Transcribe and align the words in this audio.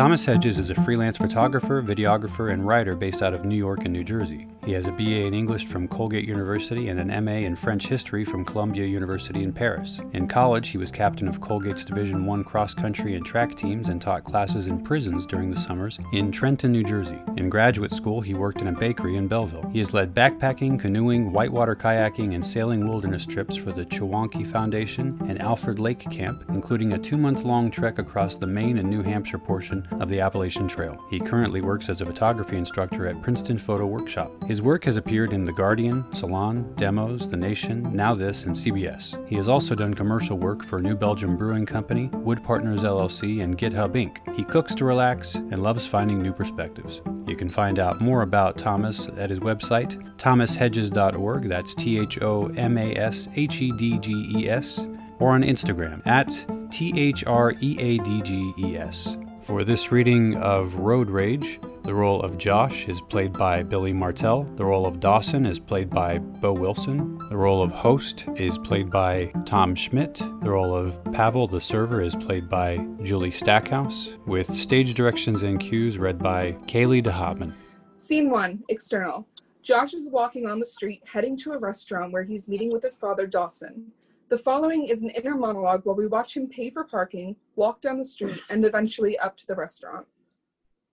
Thomas 0.00 0.24
Hedges 0.24 0.58
is 0.58 0.70
a 0.70 0.74
freelance 0.76 1.18
photographer, 1.18 1.82
videographer, 1.82 2.50
and 2.50 2.66
writer 2.66 2.96
based 2.96 3.20
out 3.20 3.34
of 3.34 3.44
New 3.44 3.54
York 3.54 3.80
and 3.84 3.92
New 3.92 4.02
Jersey. 4.02 4.46
He 4.64 4.72
has 4.72 4.86
a 4.86 4.92
BA 4.92 5.24
in 5.26 5.32
English 5.32 5.66
from 5.66 5.88
Colgate 5.88 6.28
University 6.28 6.88
and 6.88 7.00
an 7.00 7.24
MA 7.24 7.46
in 7.46 7.56
French 7.56 7.86
history 7.86 8.24
from 8.24 8.44
Columbia 8.44 8.84
University 8.84 9.42
in 9.42 9.52
Paris. 9.52 10.00
In 10.12 10.28
college, 10.28 10.68
he 10.68 10.78
was 10.78 10.92
captain 10.92 11.28
of 11.28 11.40
Colgate's 11.40 11.84
Division 11.84 12.28
I 12.28 12.42
cross 12.42 12.74
country 12.74 13.14
and 13.14 13.24
track 13.24 13.56
teams 13.56 13.88
and 13.88 14.00
taught 14.02 14.24
classes 14.24 14.66
in 14.66 14.84
prisons 14.84 15.26
during 15.26 15.50
the 15.50 15.58
summers 15.58 15.98
in 16.12 16.30
Trenton, 16.30 16.72
New 16.72 16.84
Jersey. 16.84 17.18
In 17.36 17.48
graduate 17.48 17.92
school, 17.92 18.20
he 18.20 18.34
worked 18.34 18.60
in 18.60 18.68
a 18.68 18.72
bakery 18.72 19.16
in 19.16 19.28
Belleville. 19.28 19.68
He 19.70 19.78
has 19.78 19.94
led 19.94 20.14
backpacking, 20.14 20.78
canoeing, 20.78 21.32
whitewater 21.32 21.74
kayaking, 21.74 22.34
and 22.34 22.46
sailing 22.46 22.86
wilderness 22.86 23.24
trips 23.24 23.56
for 23.56 23.72
the 23.72 23.86
Chewonki 23.86 24.46
Foundation 24.46 25.18
and 25.26 25.40
Alford 25.40 25.78
Lake 25.78 26.08
Camp, 26.10 26.44
including 26.50 26.92
a 26.92 26.98
two 26.98 27.16
month 27.16 27.44
long 27.44 27.70
trek 27.70 27.98
across 27.98 28.36
the 28.36 28.46
Maine 28.46 28.78
and 28.78 28.90
New 28.90 29.02
Hampshire 29.02 29.38
portion 29.38 29.88
of 29.92 30.08
the 30.08 30.20
Appalachian 30.20 30.68
Trail. 30.68 31.02
He 31.10 31.18
currently 31.18 31.62
works 31.62 31.88
as 31.88 32.02
a 32.02 32.06
photography 32.06 32.56
instructor 32.58 33.06
at 33.06 33.22
Princeton 33.22 33.58
Photo 33.58 33.86
Workshop. 33.86 34.30
His 34.50 34.59
work 34.62 34.84
has 34.84 34.96
appeared 34.96 35.32
in 35.32 35.44
The 35.44 35.52
Guardian, 35.52 36.04
Salon, 36.14 36.72
Demos, 36.76 37.28
The 37.28 37.36
Nation, 37.36 37.94
Now 37.94 38.14
This, 38.14 38.44
and 38.44 38.54
CBS. 38.54 39.16
He 39.28 39.36
has 39.36 39.48
also 39.48 39.74
done 39.74 39.94
commercial 39.94 40.38
work 40.38 40.64
for 40.64 40.80
New 40.80 40.96
Belgium 40.96 41.36
Brewing 41.36 41.66
Company, 41.66 42.08
Wood 42.12 42.42
Partners 42.42 42.82
LLC, 42.82 43.42
and 43.42 43.56
GitHub 43.56 43.92
Inc. 43.92 44.34
He 44.34 44.44
cooks 44.44 44.74
to 44.76 44.84
relax 44.84 45.34
and 45.34 45.62
loves 45.62 45.86
finding 45.86 46.22
new 46.22 46.32
perspectives. 46.32 47.00
You 47.26 47.36
can 47.36 47.48
find 47.48 47.78
out 47.78 48.00
more 48.00 48.22
about 48.22 48.58
Thomas 48.58 49.08
at 49.16 49.30
his 49.30 49.40
website, 49.40 49.96
thomashedges.org. 50.16 51.48
That's 51.48 51.74
T 51.74 51.98
H 51.98 52.20
O 52.20 52.46
M 52.56 52.76
A 52.76 52.94
S 52.96 53.28
H 53.36 53.62
E 53.62 53.72
D 53.72 53.98
G 53.98 54.32
E 54.36 54.48
S, 54.48 54.86
or 55.18 55.30
on 55.32 55.42
Instagram 55.42 56.04
at 56.06 56.28
T 56.70 56.92
H 56.98 57.24
R 57.26 57.54
E 57.60 57.78
A 57.78 57.98
D 57.98 58.22
G 58.22 58.52
E 58.58 58.76
S. 58.76 59.16
For 59.42 59.64
this 59.64 59.90
reading 59.90 60.36
of 60.36 60.76
Road 60.76 61.08
Rage, 61.10 61.60
the 61.82 61.94
role 61.94 62.20
of 62.22 62.38
Josh 62.38 62.88
is 62.88 63.00
played 63.00 63.32
by 63.32 63.62
Billy 63.62 63.92
Martel. 63.92 64.44
The 64.56 64.64
role 64.64 64.86
of 64.86 65.00
Dawson 65.00 65.46
is 65.46 65.58
played 65.58 65.90
by 65.90 66.18
Bo 66.18 66.52
Wilson. 66.52 67.18
The 67.28 67.36
role 67.36 67.62
of 67.62 67.72
Host 67.72 68.26
is 68.36 68.58
played 68.58 68.90
by 68.90 69.32
Tom 69.46 69.74
Schmitt. 69.74 70.14
The 70.14 70.50
role 70.50 70.74
of 70.74 71.02
Pavel, 71.12 71.46
the 71.46 71.60
server, 71.60 72.00
is 72.00 72.14
played 72.14 72.48
by 72.48 72.86
Julie 73.02 73.30
Stackhouse, 73.30 74.14
with 74.26 74.46
stage 74.46 74.94
directions 74.94 75.42
and 75.42 75.58
cues 75.58 75.98
read 75.98 76.18
by 76.18 76.52
Kahlie 76.66 77.02
DeHotman. 77.02 77.54
Scene 77.96 78.30
one, 78.30 78.62
external. 78.68 79.26
Josh 79.62 79.94
is 79.94 80.08
walking 80.08 80.46
on 80.46 80.60
the 80.60 80.66
street, 80.66 81.02
heading 81.06 81.36
to 81.38 81.52
a 81.52 81.58
restaurant 81.58 82.12
where 82.12 82.24
he's 82.24 82.48
meeting 82.48 82.70
with 82.70 82.82
his 82.82 82.98
father, 82.98 83.26
Dawson. 83.26 83.90
The 84.28 84.38
following 84.38 84.86
is 84.86 85.02
an 85.02 85.10
inner 85.10 85.34
monologue 85.34 85.82
while 85.84 85.96
we 85.96 86.06
watch 86.06 86.36
him 86.36 86.46
pay 86.46 86.70
for 86.70 86.84
parking, 86.84 87.34
walk 87.56 87.80
down 87.80 87.98
the 87.98 88.04
street, 88.04 88.40
and 88.48 88.64
eventually 88.64 89.18
up 89.18 89.36
to 89.38 89.46
the 89.46 89.56
restaurant. 89.56 90.06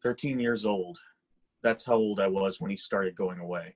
13 0.07 0.39
years 0.39 0.65
old. 0.65 0.97
That's 1.63 1.83
how 1.83 1.95
old 1.95 2.21
I 2.21 2.27
was 2.27 2.61
when 2.61 2.71
he 2.71 2.77
started 2.77 3.13
going 3.13 3.39
away. 3.39 3.75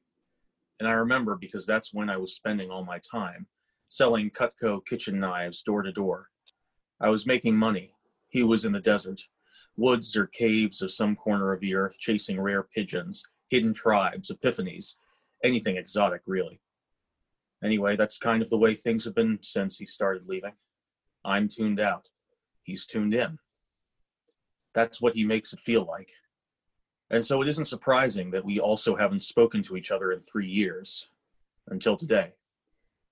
And 0.79 0.87
I 0.87 0.93
remember 0.93 1.35
because 1.35 1.65
that's 1.65 1.93
when 1.93 2.09
I 2.09 2.15
was 2.15 2.35
spending 2.35 2.71
all 2.71 2.85
my 2.85 2.99
time 2.99 3.47
selling 3.89 4.29
Cutco 4.31 4.79
kitchen 4.85 5.19
knives 5.19 5.61
door 5.61 5.81
to 5.81 5.91
door. 5.91 6.29
I 7.02 7.09
was 7.09 7.27
making 7.27 7.57
money. 7.57 7.91
He 8.29 8.43
was 8.43 8.63
in 8.63 8.71
the 8.71 8.79
desert, 8.79 9.21
woods 9.75 10.15
or 10.15 10.27
caves 10.27 10.81
of 10.81 10.93
some 10.93 11.17
corner 11.17 11.52
of 11.52 11.59
the 11.59 11.75
earth, 11.75 11.99
chasing 11.99 12.39
rare 12.39 12.63
pigeons, 12.63 13.25
hidden 13.49 13.73
tribes, 13.73 14.31
epiphanies, 14.31 14.93
anything 15.43 15.75
exotic, 15.75 16.21
really. 16.25 16.61
Anyway, 17.61 17.97
that's 17.97 18.17
kind 18.17 18.41
of 18.41 18.49
the 18.49 18.57
way 18.57 18.73
things 18.73 19.03
have 19.03 19.15
been 19.15 19.37
since 19.41 19.77
he 19.77 19.85
started 19.85 20.27
leaving. 20.27 20.53
I'm 21.25 21.49
tuned 21.49 21.81
out. 21.81 22.07
He's 22.63 22.85
tuned 22.85 23.13
in. 23.13 23.37
That's 24.73 25.02
what 25.02 25.13
he 25.13 25.25
makes 25.25 25.52
it 25.52 25.59
feel 25.59 25.85
like. 25.85 26.09
And 27.12 27.23
so 27.23 27.42
it 27.42 27.50
isn't 27.50 27.66
surprising 27.66 28.31
that 28.31 28.44
we 28.44 28.59
also 28.62 28.95
haven't 28.95 29.22
spoken 29.22 29.61
to 29.64 29.76
each 29.76 29.92
other 29.92 30.14
in 30.14 30.22
three 30.22 30.48
years 30.48 31.08
until 31.67 31.98
today. 31.98 32.32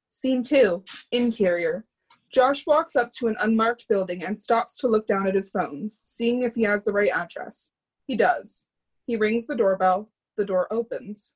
Scene 0.08 0.42
two, 0.42 0.84
interior. 1.12 1.86
Josh 2.34 2.66
walks 2.66 2.96
up 2.96 3.12
to 3.14 3.28
an 3.28 3.36
unmarked 3.42 3.86
building 3.90 4.24
and 4.24 4.40
stops 4.40 4.78
to 4.78 4.88
look 4.88 5.06
down 5.06 5.28
at 5.28 5.36
his 5.36 5.50
phone, 5.50 5.92
seeing 6.04 6.44
if 6.44 6.56
he 6.56 6.64
has 6.64 6.84
the 6.84 6.94
right 6.94 7.12
address. 7.14 7.74
He 8.08 8.16
does. 8.16 8.66
He 9.06 9.18
rings 9.18 9.46
the 9.46 9.56
doorbell. 9.56 10.10
The 10.38 10.46
door 10.46 10.72
opens. 10.72 11.34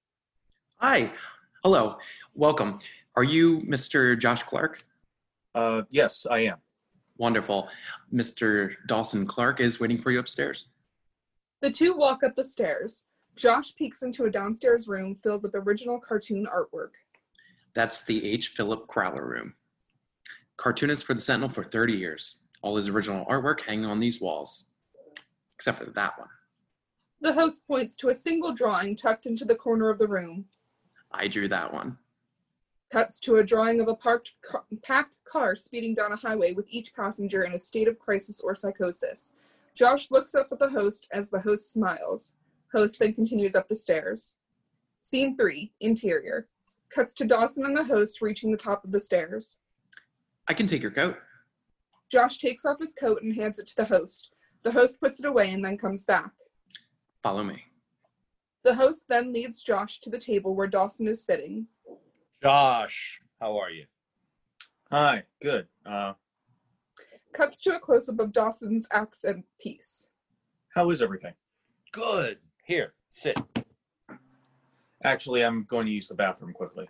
Hi. 0.78 1.12
Hello. 1.64 1.98
Welcome. 2.34 2.80
Are 3.16 3.24
you 3.24 3.60
Mr. 3.62 4.18
Josh 4.18 4.44
Clark? 4.44 4.86
Uh, 5.54 5.82
yes, 5.90 6.26
I 6.30 6.40
am. 6.40 6.58
Wonderful. 7.18 7.70
Mr. 8.14 8.76
Dawson 8.88 9.28
Clark 9.28 9.60
is 9.60 9.80
waiting 9.80 10.02
for 10.02 10.12
you 10.12 10.20
upstairs. 10.20 10.68
The 11.64 11.72
two 11.72 11.96
walk 11.96 12.24
up 12.24 12.36
the 12.36 12.44
stairs. 12.44 13.06
Josh 13.38 13.74
peeks 13.78 14.04
into 14.04 14.26
a 14.26 14.30
downstairs 14.30 14.86
room 14.86 15.16
filled 15.24 15.44
with 15.44 15.56
original 15.56 15.98
cartoon 15.98 16.46
artwork. 16.46 16.90
That's 17.74 18.04
the 18.04 18.22
H. 18.26 18.50
Philip 18.50 18.86
Crowler 18.88 19.26
room. 19.26 19.54
Cartoonist 20.58 21.06
for 21.06 21.14
the 21.14 21.22
Sentinel 21.22 21.48
for 21.48 21.64
30 21.64 21.94
years. 21.94 22.42
All 22.64 22.76
his 22.76 22.90
original 22.90 23.26
artwork 23.28 23.62
hanging 23.62 23.86
on 23.86 24.02
these 24.02 24.20
walls, 24.20 24.72
except 25.56 25.78
for 25.82 25.90
that 25.90 26.20
one. 26.20 26.28
The 27.22 27.32
host 27.32 27.66
points 27.66 27.96
to 27.98 28.10
a 28.10 28.16
single 28.16 28.54
drawing 28.54 28.98
tucked 28.98 29.26
into 29.26 29.46
the 29.46 29.56
corner 29.56 29.90
of 29.90 30.00
the 30.00 30.08
room. 30.08 30.44
I 31.14 31.30
drew 31.30 31.48
that 31.48 31.74
one. 31.74 31.98
Cuts 32.92 33.22
to 33.22 33.38
a 33.38 33.44
drawing 33.44 33.80
of 33.80 33.88
a 33.88 33.96
parked 33.96 34.32
car, 34.46 34.66
packed 34.84 35.16
car 35.24 35.56
speeding 35.56 35.94
down 35.94 36.12
a 36.12 36.18
highway 36.18 36.52
with 36.52 36.66
each 36.68 36.94
passenger 36.94 37.44
in 37.44 37.54
a 37.54 37.58
state 37.58 37.88
of 37.88 38.00
crisis 38.00 38.42
or 38.42 38.54
psychosis. 38.54 39.34
Josh 39.76 40.12
looks 40.12 40.36
up 40.36 40.50
at 40.52 40.60
the 40.60 40.70
host 40.70 41.08
as 41.12 41.30
the 41.30 41.40
host 41.40 41.72
smiles. 41.72 42.34
Host 42.74 43.00
then 43.00 43.14
continues 43.14 43.56
up 43.56 43.68
the 43.68 43.76
stairs. 43.76 44.36
Scene 45.00 45.36
three, 45.36 45.74
interior. 45.80 46.48
Cuts 46.90 47.14
to 47.16 47.26
Dawson 47.26 47.66
and 47.66 47.76
the 47.76 47.84
host 47.84 48.22
reaching 48.22 48.52
the 48.52 48.58
top 48.58 48.84
of 48.84 48.92
the 48.92 49.00
stairs. 49.00 49.58
I 50.48 50.54
can 50.54 50.68
take 50.68 50.82
your 50.82 50.92
coat. 50.92 51.18
Josh 52.12 52.38
takes 52.38 52.66
off 52.66 52.80
his 52.80 52.94
coat 52.94 53.24
and 53.24 53.34
hands 53.36 53.58
it 53.58 53.68
to 53.68 53.76
the 53.76 53.86
host. 53.86 54.30
The 54.64 54.72
host 54.72 55.00
puts 55.02 55.20
it 55.20 55.26
away 55.26 55.52
and 55.52 55.66
then 55.66 55.78
comes 55.78 56.06
back. 56.06 56.32
Follow 57.24 57.44
me. 57.44 57.64
The 58.64 58.76
host 58.76 59.06
then 59.10 59.34
leads 59.34 59.62
Josh 59.62 60.00
to 60.02 60.10
the 60.10 60.20
table 60.20 60.56
where 60.56 60.68
Dawson 60.68 61.08
is 61.08 61.26
sitting. 61.26 61.68
Josh, 62.42 63.20
how 63.42 63.58
are 63.58 63.72
you? 63.72 63.86
Hi, 64.92 65.24
good. 65.42 65.68
Uh, 65.86 66.14
Cuts 67.34 67.62
to 67.62 67.76
a 67.76 67.80
close 67.80 68.10
up 68.10 68.20
of 68.20 68.32
Dawson's 68.32 68.88
accent 68.92 69.46
piece. 69.60 70.08
how 70.74 70.90
is 70.92 71.02
everything? 71.02 71.34
Good. 71.92 72.38
Here, 72.66 72.94
sit. 73.10 73.40
Actually, 75.04 75.44
I'm 75.44 75.66
going 75.66 75.86
to 75.86 75.92
use 75.92 76.08
the 76.08 76.16
bathroom 76.16 76.54
quickly. 76.54 76.88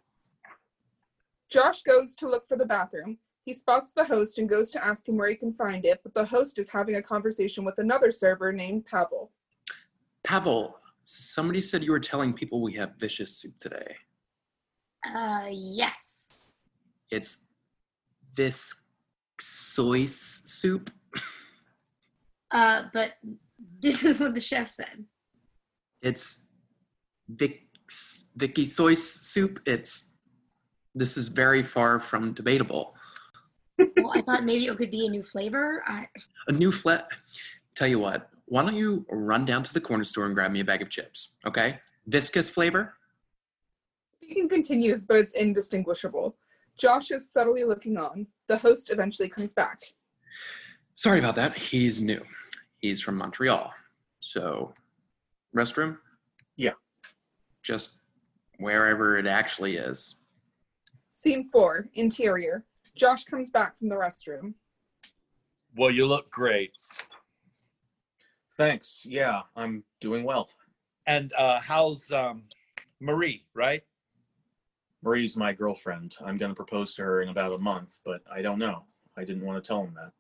Josh 1.50 1.82
goes 1.84 2.16
to 2.16 2.30
look 2.30 2.48
for 2.48 2.58
the 2.58 2.66
bathroom. 2.66 3.18
He 3.46 3.54
spots 3.54 3.92
the 3.94 4.04
host 4.04 4.38
and 4.38 4.48
goes 4.48 4.72
to 4.72 4.84
ask 4.86 5.08
him 5.08 5.18
where 5.18 5.30
he 5.30 5.36
can 5.36 5.54
find 5.54 5.86
it, 5.86 6.00
but 6.04 6.14
the 6.14 6.26
host 6.26 6.60
is 6.60 6.70
having 6.70 6.96
a 6.96 7.02
conversation 7.02 7.66
with 7.66 7.78
another 7.80 8.12
server 8.12 8.52
named 8.54 8.86
Pavel. 8.86 9.32
Pavel, 10.24 10.80
somebody 11.04 11.60
said 11.60 11.84
you 11.84 11.92
were 11.92 12.00
telling 12.00 12.34
people 12.34 12.62
we 12.62 12.74
have 12.74 12.96
vicious 12.98 13.38
soup 13.38 13.58
today. 13.60 13.96
Uh, 15.14 15.48
yes. 15.50 16.48
It's 17.12 17.48
this 18.36 18.83
soy 19.44 20.04
s- 20.04 20.44
soup. 20.46 20.90
Uh, 22.52 22.84
but 22.94 23.14
this 23.82 24.04
is 24.04 24.20
what 24.20 24.34
the 24.34 24.40
chef 24.40 24.68
said. 24.68 25.06
It's 26.02 26.48
Vic, 27.30 27.64
Vicky 28.36 28.66
soy 28.66 28.94
s- 28.94 29.02
soup. 29.02 29.60
It's 29.66 30.16
this 30.96 31.18
is 31.18 31.28
very 31.28 31.64
far 31.64 32.00
from 32.00 32.34
debatable. 32.34 32.96
Well, 33.80 34.12
I 34.14 34.22
thought 34.22 34.44
maybe 34.44 34.66
it 34.68 34.78
could 34.78 34.92
be 34.92 35.08
a 35.08 35.10
new 35.10 35.24
flavor. 35.24 35.84
I, 35.88 36.08
A 36.48 36.52
new 36.52 36.72
flat. 36.72 37.08
Tell 37.76 37.88
you 37.88 37.98
what, 37.98 38.30
why 38.46 38.62
don't 38.62 38.76
you 38.76 39.04
run 39.10 39.46
down 39.46 39.64
to 39.64 39.74
the 39.74 39.82
corner 39.82 40.04
store 40.06 40.26
and 40.28 40.36
grab 40.36 40.52
me 40.52 40.60
a 40.60 40.66
bag 40.66 40.84
of 40.84 40.90
chips? 40.90 41.32
Okay, 41.48 41.80
viscous 42.06 42.50
flavor. 42.52 42.94
Speaking 44.22 44.48
continues, 44.48 45.06
but 45.08 45.18
it's 45.18 45.34
indistinguishable. 45.34 46.36
Josh 46.78 47.12
is 47.12 47.32
subtly 47.32 47.64
looking 47.64 47.98
on. 47.98 48.28
The 48.48 48.58
host 48.58 48.90
eventually 48.90 49.30
comes 49.30 49.54
back. 49.54 49.82
Sorry 50.96 51.20
about 51.20 51.36
that. 51.36 51.58
He's 51.58 52.02
new. 52.02 52.22
He's 52.80 53.02
from 53.02 53.18
Montreal. 53.18 53.72
So, 54.20 54.74
restroom? 55.56 55.98
Yeah. 56.56 56.74
Just 57.62 58.02
wherever 58.58 59.18
it 59.18 59.26
actually 59.26 59.78
is. 59.78 60.18
Scene 61.10 61.50
four, 61.52 61.88
interior. 61.94 62.66
Josh 62.96 63.24
comes 63.24 63.50
back 63.50 63.78
from 63.80 63.90
the 63.90 63.96
restroom. 63.96 64.54
Well, 65.76 65.90
you 65.90 66.06
look 66.06 66.30
great. 66.30 66.72
Thanks. 68.58 69.06
Yeah, 69.10 69.42
I'm 69.56 69.84
doing 70.00 70.24
well. 70.24 70.50
And 71.08 71.34
uh, 71.34 71.60
how's 71.60 72.12
um, 72.12 72.44
Marie, 73.00 73.46
right? 73.54 73.82
Marie's 75.04 75.36
my 75.36 75.54
girlfriend. 75.54 76.16
I'm 76.26 76.38
going 76.38 76.52
to 76.52 76.56
propose 76.56 76.96
to 76.96 77.04
her 77.04 77.22
in 77.22 77.30
about 77.30 77.54
a 77.54 77.58
month, 77.58 78.00
but 78.06 78.22
I 78.32 78.42
don't 78.42 78.60
know. 78.60 78.84
I 79.18 79.24
didn't 79.24 79.46
want 79.46 79.62
to 79.62 79.68
tell 79.68 79.84
him 79.84 79.94
that. 79.96 80.12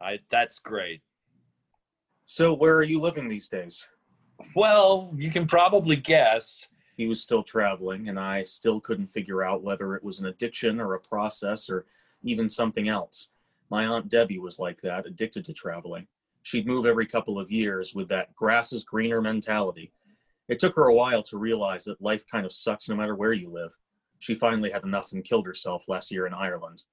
I, 0.00 0.18
that's 0.28 0.58
great. 0.58 1.02
So, 2.26 2.52
where 2.52 2.74
are 2.74 2.82
you 2.82 3.00
living 3.00 3.28
these 3.28 3.48
days? 3.48 3.86
Well, 4.56 5.12
you 5.16 5.30
can 5.30 5.46
probably 5.46 5.96
guess. 5.96 6.68
He 6.96 7.06
was 7.06 7.20
still 7.20 7.42
traveling, 7.42 8.08
and 8.08 8.18
I 8.18 8.42
still 8.42 8.80
couldn't 8.80 9.08
figure 9.08 9.42
out 9.42 9.62
whether 9.62 9.94
it 9.94 10.04
was 10.04 10.20
an 10.20 10.26
addiction 10.26 10.80
or 10.80 10.94
a 10.94 11.00
process 11.00 11.68
or 11.68 11.86
even 12.22 12.48
something 12.48 12.88
else. 12.88 13.28
My 13.70 13.86
Aunt 13.86 14.08
Debbie 14.08 14.38
was 14.38 14.58
like 14.58 14.80
that, 14.82 15.06
addicted 15.06 15.44
to 15.46 15.52
traveling. 15.52 16.06
She'd 16.42 16.66
move 16.66 16.86
every 16.86 17.06
couple 17.06 17.38
of 17.38 17.50
years 17.50 17.94
with 17.94 18.08
that 18.08 18.34
grass 18.34 18.72
is 18.72 18.84
greener 18.84 19.20
mentality. 19.20 19.92
It 20.48 20.58
took 20.58 20.76
her 20.76 20.86
a 20.86 20.94
while 20.94 21.22
to 21.24 21.38
realize 21.38 21.84
that 21.84 22.00
life 22.02 22.24
kind 22.30 22.44
of 22.44 22.52
sucks 22.52 22.88
no 22.88 22.96
matter 22.96 23.14
where 23.14 23.32
you 23.32 23.50
live. 23.50 23.70
She 24.18 24.34
finally 24.34 24.70
had 24.70 24.84
enough 24.84 25.12
and 25.12 25.24
killed 25.24 25.46
herself 25.46 25.84
last 25.88 26.10
year 26.10 26.26
in 26.26 26.34
Ireland. 26.34 26.84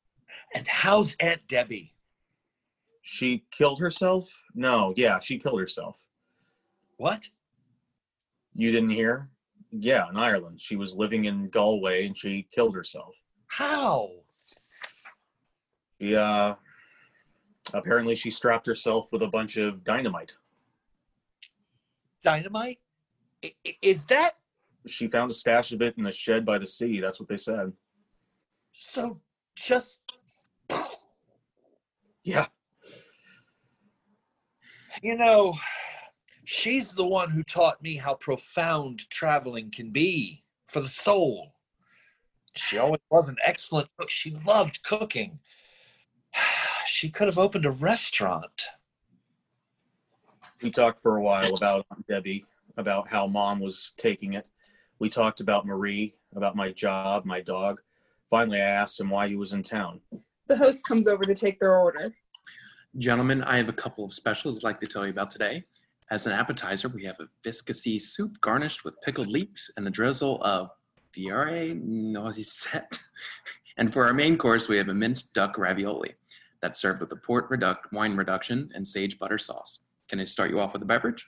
And 0.56 0.68
how's 0.68 1.16
Aunt 1.20 1.46
Debbie? 1.48 1.94
She 3.02 3.44
killed 3.52 3.80
herself? 3.80 4.30
No, 4.54 4.94
yeah, 4.96 5.20
she 5.20 5.38
killed 5.38 5.60
herself. 5.60 5.98
What? 6.98 7.28
You 8.54 8.72
didn't 8.72 8.92
hear? 8.92 9.30
Yeah, 9.72 10.08
in 10.10 10.18
Ireland. 10.18 10.60
She 10.62 10.76
was 10.76 10.96
living 10.96 11.26
in 11.26 11.50
Galway 11.50 12.06
and 12.06 12.16
she 12.16 12.48
killed 12.52 12.76
herself. 12.76 13.16
How? 13.48 14.12
She, 16.00 16.16
uh, 16.16 16.56
apparently 17.74 18.16
she 18.16 18.30
strapped 18.30 18.68
herself 18.68 19.08
with 19.12 19.22
a 19.22 19.28
bunch 19.28 19.58
of 19.58 19.84
dynamite. 19.84 20.34
Dynamite? 22.24 22.80
Is 23.82 24.06
that 24.08 24.38
She 24.88 25.08
found 25.08 25.32
a 25.32 25.34
stash 25.34 25.72
of 25.72 25.82
it 25.82 25.98
in 25.98 26.06
a 26.08 26.12
shed 26.12 26.46
by 26.46 26.58
the 26.58 26.68
sea. 26.68 27.00
That's 27.00 27.20
what 27.20 27.30
they 27.30 27.38
said. 27.38 27.72
so 28.72 29.20
just 29.56 30.00
Yeah. 32.24 32.48
You 35.02 35.16
know, 35.16 35.54
she's 36.46 36.94
the 36.94 37.06
one 37.06 37.32
who 37.32 37.44
taught 37.44 37.82
me 37.82 37.96
how 37.96 38.16
profound 38.16 39.10
traveling 39.10 39.72
can 39.72 39.92
be 39.92 40.44
for 40.68 40.82
the 40.82 40.88
soul. 40.88 41.54
She 42.56 42.78
always 42.78 43.02
was 43.10 43.30
an 43.30 43.38
excellent 43.44 43.90
cook. 43.98 44.10
She 44.10 44.38
loved 44.46 44.84
cooking. 44.84 45.40
She 46.88 47.10
could 47.10 47.28
have 47.28 47.38
opened 47.38 47.66
a 47.66 47.72
restaurant. 47.72 48.66
We 50.62 50.72
talked 50.72 51.00
for 51.00 51.16
a 51.16 51.22
while 51.22 51.56
about 51.56 51.86
Aunt 51.92 52.06
Debbie, 52.08 52.44
about 52.78 53.08
how 53.08 53.28
mom 53.28 53.60
was 53.60 53.94
taking 53.98 54.34
it. 54.34 54.48
We 55.00 55.10
talked 55.10 55.40
about 55.42 55.66
Marie, 55.66 56.14
about 56.36 56.56
my 56.56 56.72
job, 56.72 57.26
my 57.26 57.42
dog. 57.42 57.82
Finally, 58.30 58.62
I 58.62 58.70
asked 58.70 59.00
him 59.00 59.10
why 59.10 59.28
he 59.28 59.36
was 59.36 59.54
in 59.54 59.64
town. 59.64 60.00
The 60.48 60.58
host 60.58 60.86
comes 60.86 61.08
over 61.08 61.24
to 61.24 61.36
take 61.36 61.60
their 61.60 61.78
order. 61.78 62.14
Gentlemen, 62.98 63.44
I 63.44 63.58
have 63.58 63.70
a 63.70 63.74
couple 63.74 64.04
of 64.04 64.14
specials 64.14 64.58
I'd 64.58 64.64
like 64.64 64.80
to 64.82 64.88
tell 64.88 65.06
you 65.06 65.12
about 65.12 65.30
today. 65.30 65.64
As 66.12 66.28
an 66.28 66.34
appetizer, 66.34 66.90
we 66.90 67.06
have 67.06 67.20
a 67.22 67.28
viscousy 67.48 68.02
soup 68.02 68.40
garnished 68.42 68.84
with 68.84 69.00
pickled 69.02 69.28
leeks 69.28 69.72
and 69.78 69.88
a 69.88 69.90
drizzle 69.90 70.42
of 70.44 70.70
Fiore 71.14 71.74
Noisette. 71.76 73.00
And 73.78 73.92
for 73.92 74.06
our 74.06 74.14
main 74.14 74.38
course, 74.38 74.68
we 74.68 74.78
have 74.78 74.90
a 74.90 74.94
minced 74.94 75.34
duck 75.34 75.58
ravioli 75.58 76.14
that's 76.62 76.80
served 76.80 77.00
with 77.00 77.12
a 77.14 77.16
port 77.16 77.50
reduct, 77.50 77.92
wine 77.94 78.16
reduction 78.16 78.70
and 78.76 78.88
sage 78.88 79.18
butter 79.18 79.38
sauce. 79.38 79.80
Can 80.08 80.20
I 80.20 80.26
start 80.26 80.52
you 80.52 80.60
off 80.60 80.74
with 80.74 80.82
a 80.82 80.86
beverage? 80.86 81.26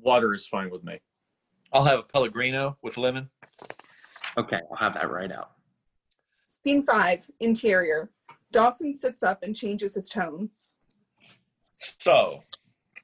Water 0.00 0.34
is 0.34 0.46
fine 0.46 0.70
with 0.70 0.84
me. 0.84 1.00
I'll 1.72 1.84
have 1.84 1.98
a 1.98 2.02
Pellegrino 2.02 2.76
with 2.82 2.96
lemon. 2.96 3.28
Okay, 4.36 4.60
I'll 4.70 4.76
have 4.76 4.94
that 4.94 5.10
right 5.10 5.32
out. 5.32 5.52
Scene 6.48 6.84
five, 6.84 7.28
interior. 7.40 8.10
Dawson 8.52 8.96
sits 8.96 9.22
up 9.22 9.42
and 9.42 9.56
changes 9.56 9.94
his 9.94 10.08
tone. 10.08 10.50
So, 11.72 12.42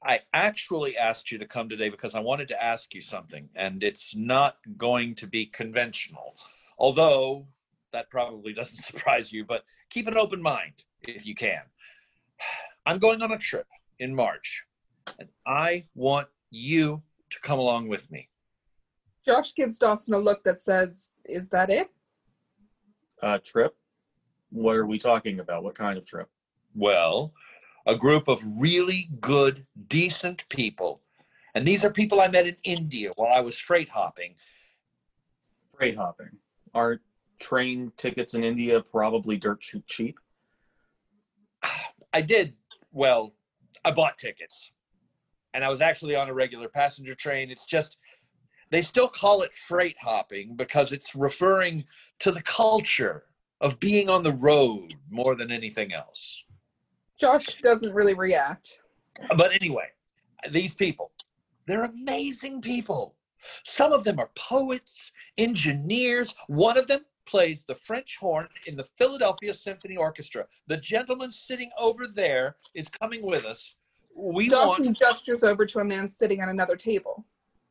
I 0.05 0.21
actually 0.33 0.97
asked 0.97 1.33
you 1.33 1.39
to 1.39 1.47
come 1.47 1.69
today 1.69 1.89
because 1.89 2.15
I 2.15 2.21
wanted 2.21 2.49
to 2.49 2.63
ask 2.63 2.95
you 2.95 3.01
something, 3.01 3.49
and 3.57 3.83
it's 3.83 4.15
not 4.15 4.57
going 4.77 5.15
to 5.17 5.27
be 5.27 5.47
conventional. 5.47 6.37
Although 6.79 7.47
that 7.93 8.11
probably 8.11 8.53
doesn't 8.55 8.85
surprise 8.85 9.33
you, 9.33 9.45
but 9.45 9.65
keep 9.91 10.07
an 10.07 10.17
open 10.17 10.41
mind 10.41 10.85
if 11.03 11.27
you 11.27 11.35
can. 11.35 11.63
I'm 12.87 12.99
going 12.99 13.21
on 13.23 13.33
a 13.33 13.39
trip 13.39 13.67
in 13.99 14.15
March, 14.15 14.65
and 15.19 15.29
I 15.47 15.85
want 15.95 16.29
you 16.51 17.03
to 17.31 17.41
come 17.41 17.59
along 17.59 17.89
with 17.89 18.11
me. 18.11 18.29
Josh 19.25 19.55
gives 19.55 19.79
Dawson 19.79 20.15
a 20.15 20.19
look 20.19 20.43
that 20.45 20.59
says, 20.59 21.13
Is 21.25 21.49
that 21.51 21.71
it? 21.71 21.91
Uh, 23.23 23.39
trip? 23.45 23.77
What 24.51 24.77
are 24.77 24.87
we 24.87 24.99
talking 24.99 25.41
about? 25.41 25.63
What 25.63 25.75
kind 25.75 25.99
of 25.99 26.07
trip? 26.07 26.29
Well, 26.75 27.33
a 27.87 27.97
group 27.97 28.29
of 28.29 28.43
really 28.59 29.11
good, 29.21 29.67
decent 29.89 30.49
people. 30.49 31.03
And 31.55 31.67
these 31.67 31.85
are 31.85 31.91
people 31.91 32.21
I 32.21 32.29
met 32.29 32.47
in 32.47 32.57
India 32.65 33.11
while 33.17 33.33
I 33.33 33.41
was 33.41 33.59
freight 33.59 33.89
hopping. 33.89 34.35
Freight 35.77 35.97
hopping. 35.97 36.31
Aren't 36.75 37.01
train 37.41 37.93
tickets 37.97 38.35
in 38.35 38.45
India 38.45 38.81
probably 38.81 39.37
dirt 39.37 39.63
cheap? 39.87 40.19
I 42.13 42.23
did, 42.23 42.55
well, 42.93 43.35
I 43.85 43.91
bought 43.91 44.19
tickets. 44.19 44.73
And 45.55 45.65
I 45.65 45.69
was 45.69 45.81
actually 45.81 46.15
on 46.15 46.29
a 46.29 46.35
regular 46.35 46.69
passenger 46.69 47.15
train. 47.15 47.51
It's 47.51 47.67
just, 47.67 47.97
they 48.71 48.83
still 48.83 49.09
call 49.09 49.43
it 49.43 49.55
freight 49.55 49.97
hopping 50.01 50.57
because 50.57 50.93
it's 50.93 51.15
referring 51.15 51.85
to 52.21 52.31
the 52.31 52.43
culture 52.43 53.25
of 53.61 53.81
being 53.81 54.09
on 54.09 54.23
the 54.23 54.33
road 54.33 54.95
more 55.11 55.35
than 55.35 55.51
anything 55.51 55.93
else. 55.93 56.45
Josh 57.19 57.57
doesn't 57.63 57.93
really 57.93 58.15
react. 58.15 58.79
But 59.37 59.53
anyway, 59.53 59.87
these 60.51 60.75
people, 60.75 61.11
they're 61.67 61.85
amazing 61.85 62.63
people. 62.63 63.17
Some 63.65 63.93
of 63.93 64.05
them 64.05 64.19
are 64.19 64.31
poets, 64.37 65.11
engineers. 65.37 66.35
One 66.47 66.79
of 66.79 66.87
them 66.87 67.05
plays 67.27 67.65
the 67.65 67.75
French 67.75 68.17
horn 68.17 68.49
in 68.67 68.77
the 68.77 68.89
Philadelphia 68.97 69.53
Symphony 69.53 69.97
Orchestra. 69.97 70.47
The 70.67 70.77
gentleman 70.77 71.31
sitting 71.31 71.71
over 71.79 72.07
there 72.07 72.57
is 72.75 72.89
coming 72.89 73.23
with 73.23 73.45
us. 73.45 73.75
We 74.21 74.49
Dawson 74.49 74.87
want 74.87 74.97
gestures 74.97 75.45
over 75.45 75.65
to 75.65 75.79
a 75.79 75.85
man 75.85 76.09
sitting 76.09 76.41
at 76.41 76.49
another 76.49 76.77
table. 76.77 77.25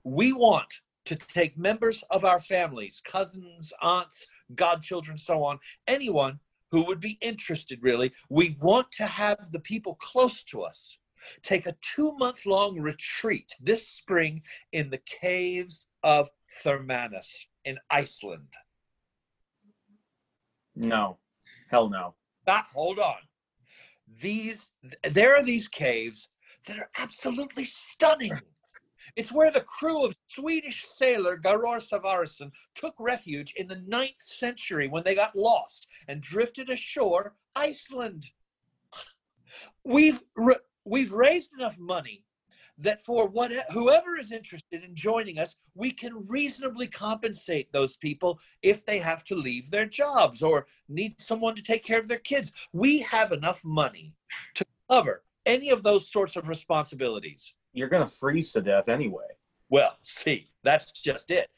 we 0.03 0.31
want 0.31 0.81
to 1.05 1.15
take 1.15 1.57
members 1.57 2.03
of 2.09 2.23
our 2.23 2.39
families, 2.39 3.01
cousins, 3.05 3.73
aunts, 3.81 4.25
godchildren, 4.55 5.17
so 5.17 5.43
on, 5.43 5.59
anyone 5.87 6.39
who 6.71 6.83
would 6.85 6.99
be 6.99 7.17
interested 7.21 7.79
really. 7.81 8.11
We 8.29 8.57
want 8.61 8.91
to 8.93 9.05
have 9.05 9.51
the 9.51 9.59
people 9.59 9.95
close 9.95 10.43
to 10.45 10.61
us 10.61 10.97
take 11.41 11.65
a 11.65 11.75
two 11.81 12.13
month 12.17 12.45
long 12.45 12.79
retreat 12.79 13.51
this 13.59 13.87
spring 13.87 14.41
in 14.71 14.89
the 14.89 14.99
caves 14.99 15.87
of 16.03 16.29
Thermanus 16.63 17.47
in 17.65 17.77
Iceland. 17.89 18.47
No. 20.75 21.17
Hell 21.69 21.89
no. 21.89 22.15
Ah, 22.47 22.67
hold 22.73 22.99
on. 22.99 23.17
These 24.21 24.71
there 25.09 25.35
are 25.35 25.43
these 25.43 25.67
caves 25.67 26.29
that 26.67 26.79
are 26.79 26.89
absolutely 26.99 27.65
stunning. 27.65 28.31
It's 29.15 29.31
where 29.31 29.51
the 29.51 29.61
crew 29.61 30.03
of 30.03 30.15
Swedish 30.27 30.85
sailor 30.85 31.37
Garor 31.37 31.79
Savarason 31.81 32.51
took 32.75 32.93
refuge 32.99 33.53
in 33.55 33.67
the 33.67 33.81
ninth 33.87 34.19
century 34.19 34.87
when 34.87 35.03
they 35.03 35.15
got 35.15 35.35
lost 35.35 35.87
and 36.07 36.21
drifted 36.21 36.69
ashore 36.69 37.35
Iceland. 37.55 38.27
We've 39.83 40.21
ra- 40.35 40.65
we've 40.83 41.13
raised 41.13 41.53
enough 41.53 41.77
money 41.77 42.23
that 42.79 43.01
for 43.01 43.27
what 43.27 43.51
whoever 43.71 44.17
is 44.17 44.31
interested 44.31 44.83
in 44.83 44.93
joining 44.93 45.39
us, 45.39 45.55
we 45.73 45.91
can 45.91 46.27
reasonably 46.27 46.87
compensate 46.87 47.71
those 47.71 47.97
people 47.97 48.39
if 48.61 48.85
they 48.85 48.99
have 48.99 49.23
to 49.23 49.35
leave 49.35 49.71
their 49.71 49.85
jobs 49.85 50.43
or 50.43 50.67
need 50.87 51.19
someone 51.19 51.55
to 51.55 51.61
take 51.61 51.83
care 51.83 51.99
of 51.99 52.07
their 52.07 52.19
kids. 52.19 52.51
We 52.73 52.99
have 52.99 53.31
enough 53.31 53.63
money 53.63 54.13
to 54.55 54.65
cover 54.89 55.23
any 55.47 55.71
of 55.71 55.81
those 55.81 56.11
sorts 56.11 56.35
of 56.35 56.47
responsibilities. 56.47 57.55
You're 57.73 57.87
going 57.87 58.07
to 58.07 58.13
freeze 58.13 58.53
to 58.53 58.61
death 58.61 58.89
anyway. 58.89 59.25
Well, 59.69 59.97
see, 60.03 60.49
that's 60.63 60.91
just 60.91 61.31
it. 61.31 61.49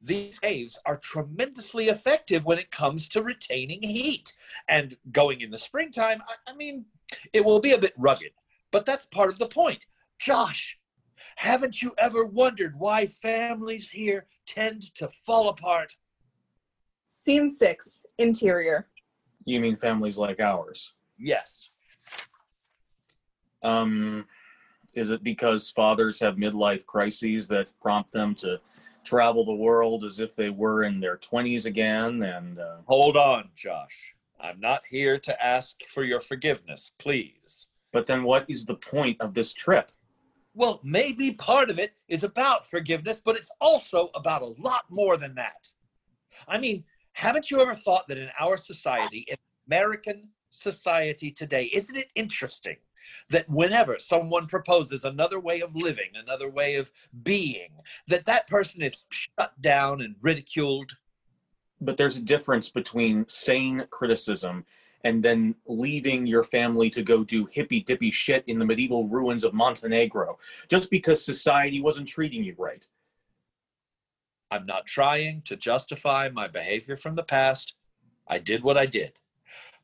These 0.00 0.38
caves 0.38 0.78
are 0.86 0.98
tremendously 0.98 1.88
effective 1.88 2.44
when 2.44 2.58
it 2.58 2.70
comes 2.70 3.08
to 3.08 3.22
retaining 3.22 3.82
heat. 3.82 4.32
And 4.68 4.96
going 5.10 5.40
in 5.40 5.50
the 5.50 5.58
springtime, 5.58 6.22
I, 6.28 6.52
I 6.52 6.54
mean, 6.54 6.84
it 7.32 7.44
will 7.44 7.58
be 7.58 7.72
a 7.72 7.78
bit 7.78 7.94
rugged, 7.96 8.30
but 8.70 8.86
that's 8.86 9.06
part 9.06 9.30
of 9.30 9.38
the 9.38 9.48
point. 9.48 9.86
Josh, 10.18 10.78
haven't 11.36 11.82
you 11.82 11.94
ever 11.98 12.24
wondered 12.24 12.78
why 12.78 13.06
families 13.06 13.90
here 13.90 14.26
tend 14.46 14.94
to 14.94 15.10
fall 15.26 15.48
apart? 15.48 15.96
Scene 17.08 17.48
six, 17.50 18.04
interior. 18.18 18.88
You 19.44 19.60
mean 19.60 19.76
families 19.76 20.18
like 20.18 20.38
ours? 20.38 20.92
Yes. 21.18 21.67
Um, 23.62 24.26
is 24.94 25.10
it 25.10 25.22
because 25.22 25.70
fathers 25.70 26.18
have 26.20 26.36
midlife 26.36 26.84
crises 26.86 27.46
that 27.48 27.72
prompt 27.80 28.12
them 28.12 28.34
to 28.36 28.60
travel 29.04 29.44
the 29.44 29.54
world 29.54 30.04
as 30.04 30.20
if 30.20 30.34
they 30.34 30.50
were 30.50 30.84
in 30.84 31.00
their 31.00 31.16
20s 31.18 31.66
again? 31.66 32.22
And 32.22 32.58
uh, 32.58 32.78
Hold 32.86 33.16
on, 33.16 33.50
Josh. 33.54 34.14
I'm 34.40 34.60
not 34.60 34.82
here 34.88 35.18
to 35.18 35.44
ask 35.44 35.76
for 35.92 36.04
your 36.04 36.20
forgiveness, 36.20 36.92
please. 36.98 37.66
But 37.92 38.06
then 38.06 38.22
what 38.22 38.44
is 38.48 38.64
the 38.64 38.74
point 38.74 39.20
of 39.20 39.34
this 39.34 39.54
trip? 39.54 39.90
Well, 40.54 40.80
maybe 40.82 41.32
part 41.32 41.70
of 41.70 41.78
it 41.78 41.92
is 42.08 42.24
about 42.24 42.68
forgiveness, 42.68 43.20
but 43.24 43.36
it's 43.36 43.50
also 43.60 44.10
about 44.14 44.42
a 44.42 44.54
lot 44.58 44.84
more 44.90 45.16
than 45.16 45.34
that. 45.36 45.68
I 46.46 46.58
mean, 46.58 46.84
haven't 47.12 47.50
you 47.50 47.60
ever 47.60 47.74
thought 47.74 48.06
that 48.08 48.18
in 48.18 48.30
our 48.38 48.56
society, 48.56 49.24
in 49.28 49.36
American 49.68 50.28
society 50.50 51.30
today, 51.30 51.64
isn't 51.72 51.96
it 51.96 52.10
interesting 52.14 52.76
that 53.30 53.48
whenever 53.48 53.98
someone 53.98 54.46
proposes 54.46 55.04
another 55.04 55.40
way 55.40 55.60
of 55.60 55.74
living, 55.74 56.10
another 56.14 56.48
way 56.48 56.76
of 56.76 56.90
being, 57.22 57.70
that 58.06 58.26
that 58.26 58.46
person 58.46 58.82
is 58.82 59.04
shut 59.10 59.52
down 59.60 60.00
and 60.00 60.16
ridiculed? 60.20 60.96
But 61.80 61.96
there's 61.96 62.16
a 62.16 62.22
difference 62.22 62.68
between 62.68 63.28
sane 63.28 63.86
criticism 63.90 64.64
and 65.04 65.22
then 65.22 65.54
leaving 65.66 66.26
your 66.26 66.42
family 66.42 66.90
to 66.90 67.02
go 67.02 67.22
do 67.22 67.46
hippy 67.46 67.80
dippy 67.80 68.10
shit 68.10 68.44
in 68.46 68.58
the 68.58 68.64
medieval 68.64 69.06
ruins 69.06 69.44
of 69.44 69.54
Montenegro 69.54 70.38
just 70.68 70.90
because 70.90 71.24
society 71.24 71.80
wasn't 71.80 72.08
treating 72.08 72.42
you 72.42 72.54
right. 72.58 72.86
I'm 74.50 74.66
not 74.66 74.86
trying 74.86 75.42
to 75.42 75.56
justify 75.56 76.30
my 76.32 76.48
behavior 76.48 76.96
from 76.96 77.14
the 77.14 77.22
past. 77.22 77.74
I 78.26 78.38
did 78.38 78.62
what 78.62 78.78
I 78.78 78.86
did. 78.86 79.12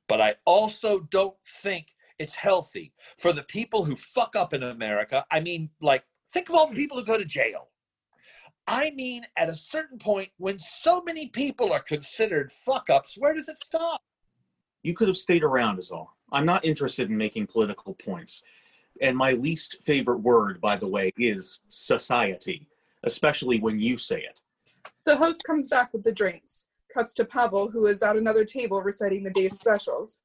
But 0.07 0.21
I 0.21 0.35
also 0.45 1.01
don't 1.11 1.37
think 1.45 1.95
it's 2.19 2.35
healthy 2.35 2.93
for 3.19 3.33
the 3.33 3.43
people 3.45 3.85
who 3.85 3.97
fuck 3.97 4.37
up 4.37 4.55
in 4.55 4.63
America. 4.63 5.25
I 5.31 5.41
mean, 5.41 5.71
like, 5.81 6.05
think 6.31 6.49
of 6.49 6.55
all 6.55 6.67
the 6.67 6.75
people 6.75 6.97
who 6.99 7.05
go 7.05 7.19
to 7.19 7.25
jail. 7.25 7.69
I 8.67 8.93
mean, 8.93 9.27
at 9.37 9.49
a 9.49 9.55
certain 9.55 9.99
point, 9.99 10.31
when 10.39 10.59
so 10.59 11.03
many 11.03 11.29
people 11.29 11.73
are 11.73 11.83
considered 11.83 12.51
fuck 12.51 12.89
ups, 12.89 13.17
where 13.19 13.35
does 13.35 13.49
it 13.49 13.59
stop? 13.59 14.01
You 14.83 14.95
could 14.95 15.09
have 15.09 15.17
stayed 15.17 15.43
around, 15.43 15.79
is 15.79 15.91
all. 15.91 16.17
I'm 16.33 16.47
not 16.47 16.65
interested 16.65 17.11
in 17.11 17.17
making 17.17 17.47
political 17.47 17.95
points. 17.95 18.43
And 19.03 19.17
my 19.17 19.33
least 19.33 19.77
favorite 19.85 20.19
word, 20.19 20.61
by 20.61 20.77
the 20.77 20.89
way, 20.89 21.13
is 21.19 21.61
society, 21.69 22.69
especially 23.03 23.61
when 23.61 23.79
you 23.79 23.99
say 23.99 24.21
it. 24.21 24.41
The 25.05 25.17
host 25.17 25.43
comes 25.45 25.69
back 25.69 25.93
with 25.93 26.05
the 26.05 26.13
drinks, 26.13 26.67
cuts 26.93 27.13
to 27.15 27.25
Pavel, 27.25 27.69
who 27.69 27.87
is 27.87 28.03
at 28.03 28.17
another 28.17 28.45
table 28.45 28.81
reciting 28.81 29.23
the 29.23 29.31
day's 29.31 29.59
specials. 29.59 30.21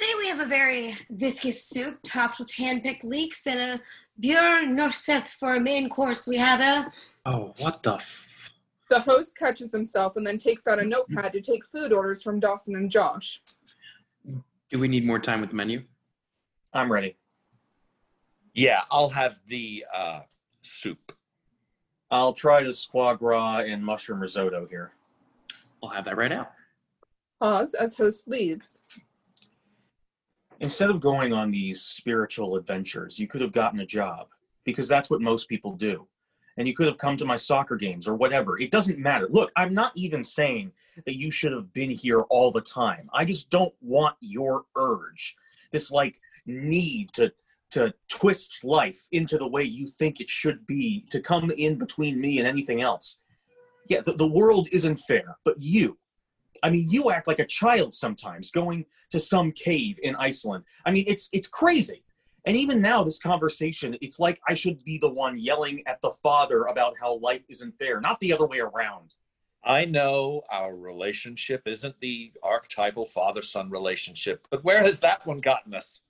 Today 0.00 0.12
we 0.16 0.28
have 0.28 0.40
a 0.40 0.46
very 0.46 0.96
viscous 1.10 1.62
soup 1.62 1.98
topped 2.02 2.38
with 2.38 2.50
hand-picked 2.54 3.04
leeks 3.04 3.46
and 3.46 3.60
a 3.60 3.80
beurre 4.18 4.66
noisette 4.66 5.28
for 5.28 5.56
a 5.56 5.60
main 5.60 5.90
course. 5.90 6.26
We 6.26 6.36
have 6.36 6.60
a 6.60 6.90
Oh, 7.26 7.54
what 7.58 7.82
the 7.82 7.96
f- 7.96 8.50
The 8.88 9.00
host 9.00 9.36
catches 9.36 9.72
himself 9.72 10.16
and 10.16 10.26
then 10.26 10.38
takes 10.38 10.66
out 10.66 10.78
a 10.78 10.84
notepad 10.86 11.34
to 11.34 11.42
take 11.42 11.60
food 11.70 11.92
orders 11.92 12.22
from 12.22 12.40
Dawson 12.40 12.76
and 12.76 12.90
Josh. 12.90 13.42
Do 14.70 14.78
we 14.78 14.88
need 14.88 15.04
more 15.04 15.18
time 15.18 15.42
with 15.42 15.50
the 15.50 15.56
menu? 15.56 15.82
I'm 16.72 16.90
ready. 16.90 17.18
Yeah, 18.54 18.84
I'll 18.90 19.10
have 19.10 19.38
the 19.48 19.84
uh, 19.94 20.20
soup. 20.62 21.12
I'll 22.10 22.32
try 22.32 22.62
the 22.62 22.72
foie 22.72 23.16
gras 23.16 23.64
and 23.66 23.84
mushroom 23.84 24.20
risotto 24.20 24.66
here. 24.66 24.92
I'll 25.82 25.90
have 25.90 26.06
that 26.06 26.16
right 26.16 26.30
now. 26.30 26.48
Pause 27.38 27.74
as 27.74 27.96
host 27.96 28.28
leaves. 28.28 28.80
Instead 30.60 30.90
of 30.90 31.00
going 31.00 31.32
on 31.32 31.50
these 31.50 31.80
spiritual 31.80 32.56
adventures, 32.56 33.18
you 33.18 33.26
could 33.26 33.40
have 33.40 33.52
gotten 33.52 33.80
a 33.80 33.86
job 33.86 34.28
because 34.64 34.86
that's 34.86 35.10
what 35.10 35.20
most 35.20 35.48
people 35.48 35.72
do. 35.72 36.06
And 36.56 36.68
you 36.68 36.74
could 36.74 36.86
have 36.86 36.98
come 36.98 37.16
to 37.16 37.24
my 37.24 37.36
soccer 37.36 37.76
games 37.76 38.06
or 38.06 38.14
whatever. 38.14 38.58
It 38.58 38.70
doesn't 38.70 38.98
matter. 38.98 39.26
Look, 39.30 39.50
I'm 39.56 39.72
not 39.72 39.92
even 39.94 40.22
saying 40.22 40.72
that 41.06 41.16
you 41.16 41.30
should 41.30 41.52
have 41.52 41.72
been 41.72 41.90
here 41.90 42.20
all 42.22 42.50
the 42.50 42.60
time. 42.60 43.08
I 43.14 43.24
just 43.24 43.48
don't 43.48 43.72
want 43.80 44.16
your 44.20 44.64
urge, 44.76 45.36
this 45.72 45.90
like 45.90 46.20
need 46.46 47.12
to 47.14 47.32
to 47.70 47.94
twist 48.08 48.50
life 48.64 49.06
into 49.12 49.38
the 49.38 49.46
way 49.46 49.62
you 49.62 49.86
think 49.86 50.20
it 50.20 50.28
should 50.28 50.66
be, 50.66 51.06
to 51.08 51.20
come 51.20 51.52
in 51.52 51.78
between 51.78 52.20
me 52.20 52.38
and 52.38 52.48
anything 52.48 52.82
else. 52.82 53.18
Yeah, 53.86 54.00
the, 54.04 54.12
the 54.12 54.26
world 54.26 54.68
isn't 54.72 54.98
fair, 54.98 55.36
but 55.44 55.54
you, 55.60 55.96
I 56.62 56.70
mean, 56.70 56.88
you 56.88 57.10
act 57.10 57.26
like 57.26 57.38
a 57.38 57.46
child 57.46 57.94
sometimes 57.94 58.50
going 58.50 58.84
to 59.10 59.20
some 59.20 59.52
cave 59.52 59.98
in 60.02 60.16
Iceland. 60.16 60.64
I 60.84 60.90
mean, 60.90 61.04
it's 61.06 61.28
it's 61.32 61.48
crazy. 61.48 62.04
And 62.46 62.56
even 62.56 62.80
now, 62.80 63.04
this 63.04 63.18
conversation, 63.18 63.96
it's 64.00 64.18
like 64.18 64.40
I 64.48 64.54
should 64.54 64.82
be 64.84 64.98
the 64.98 65.10
one 65.10 65.38
yelling 65.38 65.82
at 65.86 66.00
the 66.00 66.12
father 66.22 66.64
about 66.64 66.94
how 66.98 67.18
life 67.18 67.42
isn't 67.48 67.76
fair, 67.78 68.00
not 68.00 68.18
the 68.20 68.32
other 68.32 68.46
way 68.46 68.60
around. 68.60 69.12
I 69.62 69.84
know 69.84 70.42
our 70.50 70.74
relationship 70.74 71.62
isn't 71.66 71.94
the 72.00 72.32
archetypal 72.42 73.06
father 73.06 73.42
son 73.42 73.68
relationship, 73.68 74.46
but 74.50 74.64
where 74.64 74.82
has 74.82 75.00
that 75.00 75.26
one 75.26 75.38
gotten 75.38 75.74
us? 75.74 76.00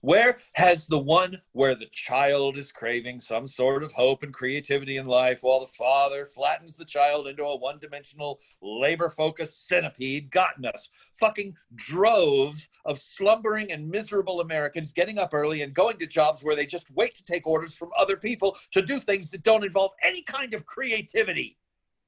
Where 0.00 0.38
has 0.52 0.86
the 0.86 0.98
one 0.98 1.40
where 1.52 1.74
the 1.74 1.88
child 1.92 2.56
is 2.56 2.70
craving 2.70 3.20
some 3.20 3.48
sort 3.48 3.82
of 3.82 3.92
hope 3.92 4.22
and 4.22 4.32
creativity 4.32 4.96
in 4.96 5.06
life 5.06 5.42
while 5.42 5.60
the 5.60 5.66
father 5.66 6.26
flattens 6.26 6.76
the 6.76 6.84
child 6.84 7.26
into 7.26 7.42
a 7.42 7.56
one 7.56 7.78
dimensional, 7.78 8.40
labor 8.62 9.10
focused 9.10 9.66
centipede 9.66 10.30
gotten 10.30 10.64
us? 10.66 10.88
Fucking 11.14 11.56
droves 11.76 12.68
of 12.84 13.00
slumbering 13.00 13.72
and 13.72 13.88
miserable 13.88 14.40
Americans 14.40 14.92
getting 14.92 15.18
up 15.18 15.34
early 15.34 15.62
and 15.62 15.74
going 15.74 15.98
to 15.98 16.06
jobs 16.06 16.44
where 16.44 16.56
they 16.56 16.66
just 16.66 16.90
wait 16.92 17.14
to 17.14 17.24
take 17.24 17.46
orders 17.46 17.74
from 17.74 17.90
other 17.96 18.16
people 18.16 18.56
to 18.72 18.82
do 18.82 19.00
things 19.00 19.30
that 19.30 19.42
don't 19.42 19.64
involve 19.64 19.92
any 20.02 20.22
kind 20.22 20.54
of 20.54 20.66
creativity. 20.66 21.56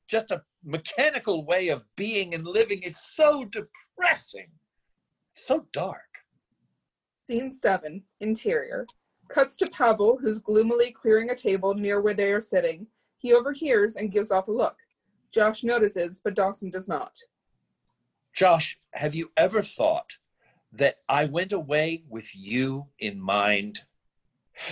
Just 0.09 0.31
a 0.31 0.43
mechanical 0.65 1.45
way 1.45 1.69
of 1.69 1.85
being 1.97 2.35
and 2.35 2.47
living. 2.47 2.83
It's 2.83 3.15
so 3.15 3.45
depressing, 3.45 4.49
so 5.35 5.67
dark. 5.73 6.10
Scene 7.31 7.53
7, 7.53 8.03
interior. 8.19 8.89
Cuts 9.29 9.57
to 9.59 9.71
Pavel, 9.71 10.19
who's 10.21 10.41
gloomily 10.41 10.91
clearing 10.91 11.31
a 11.31 11.37
table 11.37 11.75
near 11.75 12.01
where 12.01 12.13
they 12.13 12.33
are 12.33 12.41
sitting. 12.41 12.89
He 13.19 13.33
overhears 13.33 13.95
and 13.95 14.11
gives 14.11 14.33
off 14.33 14.49
a 14.49 14.51
look. 14.51 14.75
Josh 15.31 15.63
notices, 15.63 16.21
but 16.25 16.35
Dawson 16.35 16.71
does 16.71 16.89
not. 16.89 17.17
Josh, 18.33 18.81
have 18.95 19.15
you 19.15 19.31
ever 19.37 19.63
thought 19.63 20.17
that 20.73 20.97
I 21.09 21.27
went 21.27 21.53
away 21.53 22.03
with 22.09 22.29
you 22.35 22.89
in 22.99 23.21
mind? 23.21 23.79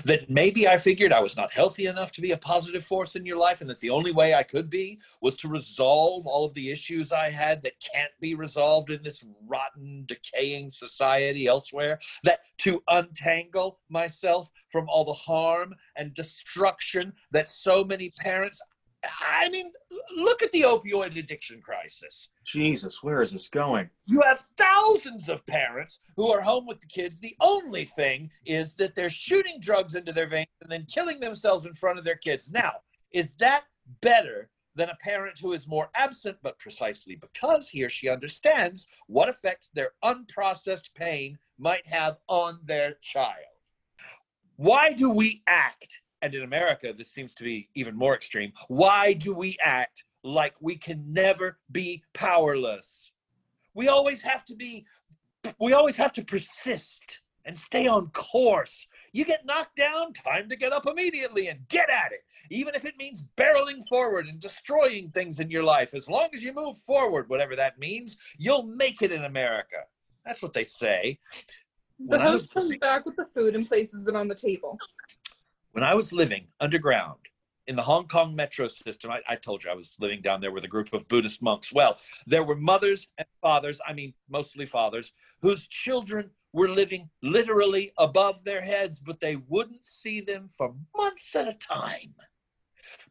That 0.04 0.28
maybe 0.30 0.68
I 0.68 0.78
figured 0.78 1.12
I 1.12 1.20
was 1.20 1.36
not 1.36 1.52
healthy 1.52 1.86
enough 1.86 2.12
to 2.12 2.20
be 2.20 2.32
a 2.32 2.36
positive 2.36 2.84
force 2.84 3.16
in 3.16 3.26
your 3.26 3.36
life, 3.36 3.60
and 3.60 3.70
that 3.70 3.80
the 3.80 3.90
only 3.90 4.12
way 4.12 4.34
I 4.34 4.42
could 4.42 4.70
be 4.70 5.00
was 5.20 5.36
to 5.36 5.48
resolve 5.48 6.26
all 6.26 6.44
of 6.44 6.54
the 6.54 6.70
issues 6.70 7.12
I 7.12 7.30
had 7.30 7.62
that 7.62 7.80
can't 7.80 8.12
be 8.20 8.34
resolved 8.34 8.90
in 8.90 9.02
this 9.02 9.24
rotten, 9.46 10.04
decaying 10.06 10.70
society 10.70 11.46
elsewhere? 11.46 11.98
That 12.24 12.40
to 12.58 12.82
untangle 12.88 13.80
myself 13.88 14.50
from 14.70 14.88
all 14.88 15.04
the 15.04 15.12
harm 15.12 15.74
and 15.96 16.14
destruction 16.14 17.12
that 17.32 17.48
so 17.48 17.84
many 17.84 18.10
parents. 18.10 18.60
I 19.04 19.48
mean, 19.50 19.72
look 20.16 20.42
at 20.42 20.50
the 20.52 20.62
opioid 20.62 21.16
addiction 21.16 21.60
crisis. 21.60 22.30
Jesus, 22.44 23.02
where 23.02 23.22
is 23.22 23.32
this 23.32 23.48
going? 23.48 23.88
You 24.06 24.20
have 24.22 24.44
thousands 24.56 25.28
of 25.28 25.46
parents 25.46 26.00
who 26.16 26.28
are 26.32 26.40
home 26.40 26.66
with 26.66 26.80
the 26.80 26.86
kids. 26.86 27.20
The 27.20 27.36
only 27.40 27.84
thing 27.84 28.30
is 28.44 28.74
that 28.74 28.94
they're 28.94 29.10
shooting 29.10 29.60
drugs 29.60 29.94
into 29.94 30.12
their 30.12 30.28
veins 30.28 30.48
and 30.62 30.70
then 30.70 30.86
killing 30.92 31.20
themselves 31.20 31.66
in 31.66 31.74
front 31.74 31.98
of 31.98 32.04
their 32.04 32.16
kids. 32.16 32.50
Now, 32.50 32.72
is 33.12 33.34
that 33.34 33.64
better 34.00 34.50
than 34.74 34.90
a 34.90 34.96
parent 34.96 35.38
who 35.38 35.52
is 35.52 35.66
more 35.66 35.90
absent, 35.94 36.38
but 36.42 36.58
precisely 36.58 37.16
because 37.16 37.68
he 37.68 37.84
or 37.84 37.90
she 37.90 38.08
understands 38.08 38.86
what 39.06 39.28
effects 39.28 39.70
their 39.74 39.92
unprocessed 40.04 40.94
pain 40.94 41.38
might 41.58 41.86
have 41.86 42.18
on 42.28 42.58
their 42.64 42.94
child? 43.00 43.34
Why 44.56 44.92
do 44.92 45.10
we 45.10 45.42
act? 45.46 46.00
And 46.22 46.34
in 46.34 46.42
America, 46.42 46.92
this 46.92 47.10
seems 47.10 47.34
to 47.36 47.44
be 47.44 47.68
even 47.74 47.96
more 47.96 48.14
extreme. 48.14 48.52
Why 48.68 49.12
do 49.12 49.32
we 49.32 49.56
act 49.62 50.04
like 50.24 50.54
we 50.60 50.76
can 50.76 51.04
never 51.12 51.58
be 51.70 52.02
powerless? 52.12 53.12
We 53.74 53.88
always 53.88 54.20
have 54.22 54.44
to 54.46 54.56
be, 54.56 54.84
we 55.60 55.72
always 55.72 55.96
have 55.96 56.12
to 56.14 56.24
persist 56.24 57.20
and 57.44 57.56
stay 57.56 57.86
on 57.86 58.08
course. 58.08 58.86
You 59.12 59.24
get 59.24 59.46
knocked 59.46 59.76
down, 59.76 60.12
time 60.12 60.48
to 60.48 60.56
get 60.56 60.72
up 60.72 60.86
immediately 60.86 61.48
and 61.48 61.66
get 61.68 61.88
at 61.88 62.12
it. 62.12 62.24
Even 62.50 62.74
if 62.74 62.84
it 62.84 62.94
means 62.98 63.24
barreling 63.36 63.86
forward 63.88 64.26
and 64.26 64.38
destroying 64.40 65.10
things 65.10 65.40
in 65.40 65.50
your 65.50 65.62
life, 65.62 65.94
as 65.94 66.08
long 66.08 66.28
as 66.34 66.42
you 66.42 66.52
move 66.52 66.76
forward, 66.78 67.28
whatever 67.28 67.56
that 67.56 67.78
means, 67.78 68.16
you'll 68.36 68.64
make 68.64 69.02
it 69.02 69.12
in 69.12 69.24
America. 69.24 69.76
That's 70.26 70.42
what 70.42 70.52
they 70.52 70.64
say. 70.64 71.18
The 72.00 72.18
When 72.18 72.20
was 72.20 72.42
host 72.42 72.54
comes 72.54 72.76
back 72.76 73.06
with 73.06 73.16
the 73.16 73.26
food 73.34 73.54
and 73.56 73.66
places 73.66 74.08
it 74.08 74.14
on 74.14 74.28
the 74.28 74.34
table. 74.34 74.78
When 75.78 75.88
I 75.88 75.94
was 75.94 76.12
living 76.12 76.48
underground 76.58 77.20
in 77.68 77.76
the 77.76 77.82
Hong 77.82 78.08
Kong 78.08 78.34
metro 78.34 78.66
system, 78.66 79.12
I, 79.12 79.20
I, 79.28 79.36
told 79.36 79.62
you 79.62 79.70
I 79.70 79.74
was 79.74 79.96
living 80.00 80.20
down 80.20 80.40
there 80.40 80.50
with 80.50 80.64
a 80.64 80.74
group 80.74 80.92
of 80.92 81.06
Buddhist 81.06 81.40
monks. 81.40 81.72
Well, 81.72 81.98
there 82.26 82.42
were 82.42 82.56
mothers 82.56 83.06
and 83.16 83.28
fathers, 83.40 83.80
I 83.86 83.92
mean, 83.92 84.12
mostly 84.28 84.66
fathers, 84.66 85.12
whose 85.40 85.68
children 85.68 86.30
were 86.52 86.66
living 86.66 87.08
literally 87.22 87.92
above 87.96 88.42
their 88.42 88.60
heads, 88.60 88.98
but 88.98 89.20
they 89.20 89.36
wouldn't 89.36 89.84
see 89.84 90.20
them 90.20 90.48
for 90.48 90.74
months 90.96 91.36
at 91.36 91.46
a 91.46 91.54
time 91.54 92.12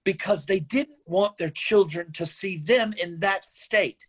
because 0.03 0.45
they 0.45 0.59
didn't 0.59 0.99
want 1.05 1.37
their 1.37 1.51
children 1.51 2.11
to 2.11 2.25
see 2.25 2.57
them 2.57 2.93
in 3.01 3.17
that 3.19 3.45
state. 3.45 4.05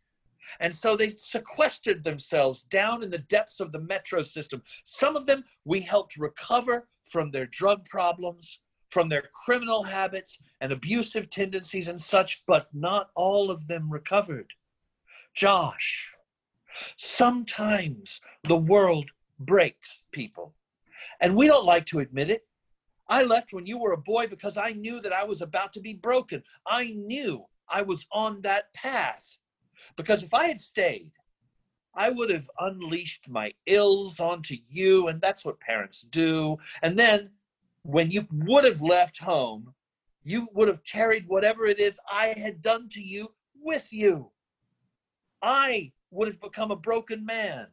And 0.59 0.75
so 0.75 0.97
they 0.97 1.11
sequestered 1.11 2.03
themselves 2.03 2.65
down 2.65 3.05
in 3.05 3.11
the 3.11 3.19
depths 3.19 3.61
of 3.61 3.71
the 3.71 3.81
metro 3.81 4.23
system. 4.23 4.65
Some 4.83 5.15
of 5.15 5.27
them 5.27 5.45
we 5.65 5.81
helped 5.81 6.17
recover 6.17 6.89
from 7.11 7.31
their 7.31 7.47
drug 7.47 7.85
problems, 7.87 8.61
from 8.89 9.09
their 9.09 9.25
criminal 9.45 9.83
habits 9.83 10.39
and 10.61 10.73
abusive 10.73 11.31
tendencies 11.31 11.89
and 11.89 12.01
such, 12.01 12.45
but 12.47 12.69
not 12.73 13.11
all 13.15 13.51
of 13.51 13.69
them 13.69 13.91
recovered. 13.91 14.53
Josh, 15.35 16.13
sometimes 16.97 18.21
the 18.47 18.57
world 18.57 19.11
breaks 19.39 20.03
people, 20.13 20.55
and 21.21 21.37
we 21.37 21.47
don't 21.47 21.67
like 21.67 21.87
to 21.87 22.01
admit 22.01 22.31
it. 22.31 22.47
I 23.09 23.23
left 23.23 23.53
when 23.53 23.67
you 23.67 23.79
were 23.79 23.93
a 23.93 23.99
boy 23.99 24.27
because 24.27 24.57
I 24.57 24.73
knew 24.73 25.01
that 25.01 25.13
I 25.13 25.25
was 25.25 25.41
about 25.41 25.73
to 25.75 25.81
be 25.81 25.95
broken. 25.95 26.43
I 26.67 26.95
knew 26.97 27.45
I 27.69 27.83
was 27.83 28.07
on 28.13 28.43
that 28.43 28.73
path. 28.75 29.39
Because 29.97 30.23
if 30.23 30.35
I 30.35 30.49
had 30.49 30.59
stayed, 30.59 31.13
I 31.95 32.11
would 32.11 32.31
have 32.31 32.49
unleashed 32.61 33.29
my 33.29 33.53
ills 33.67 34.21
onto 34.21 34.57
you, 34.69 35.09
and 35.09 35.21
that's 35.21 35.45
what 35.45 35.61
parents 35.61 36.03
do. 36.11 36.57
And 36.83 36.99
then 36.99 37.31
when 37.83 38.11
you 38.11 38.27
would 38.31 38.65
have 38.65 38.83
left 38.83 39.19
home, 39.19 39.75
you 40.23 40.49
would 40.53 40.69
have 40.69 40.85
carried 40.85 41.27
whatever 41.27 41.67
it 41.67 41.79
is 41.79 41.99
I 42.11 42.29
had 42.29 42.61
done 42.61 42.89
to 42.91 43.03
you 43.03 43.33
with 43.61 43.93
you. 43.93 44.31
I 45.43 45.93
would 46.11 46.29
have 46.29 46.41
become 46.41 46.71
a 46.71 46.77
broken 46.77 47.25
man. 47.25 47.67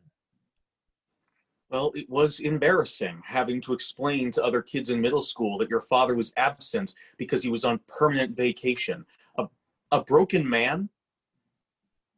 Well, 1.70 1.92
it 1.96 2.10
was 2.10 2.40
embarrassing 2.40 3.22
having 3.26 3.60
to 3.62 3.74
explain 3.74 4.32
to 4.32 4.44
other 4.44 4.62
kids 4.62 4.92
in 4.92 5.02
middle 5.02 5.22
school 5.22 5.58
that 5.58 5.70
your 5.70 5.82
father 5.82 6.16
was 6.16 6.32
absent 6.38 6.94
because 7.18 7.42
he 7.42 7.50
was 7.50 7.66
on 7.66 7.80
permanent 7.88 8.36
vacation. 8.36 9.06
A, 9.38 9.48
a 9.92 10.04
broken 10.04 10.48
man? 10.48 10.90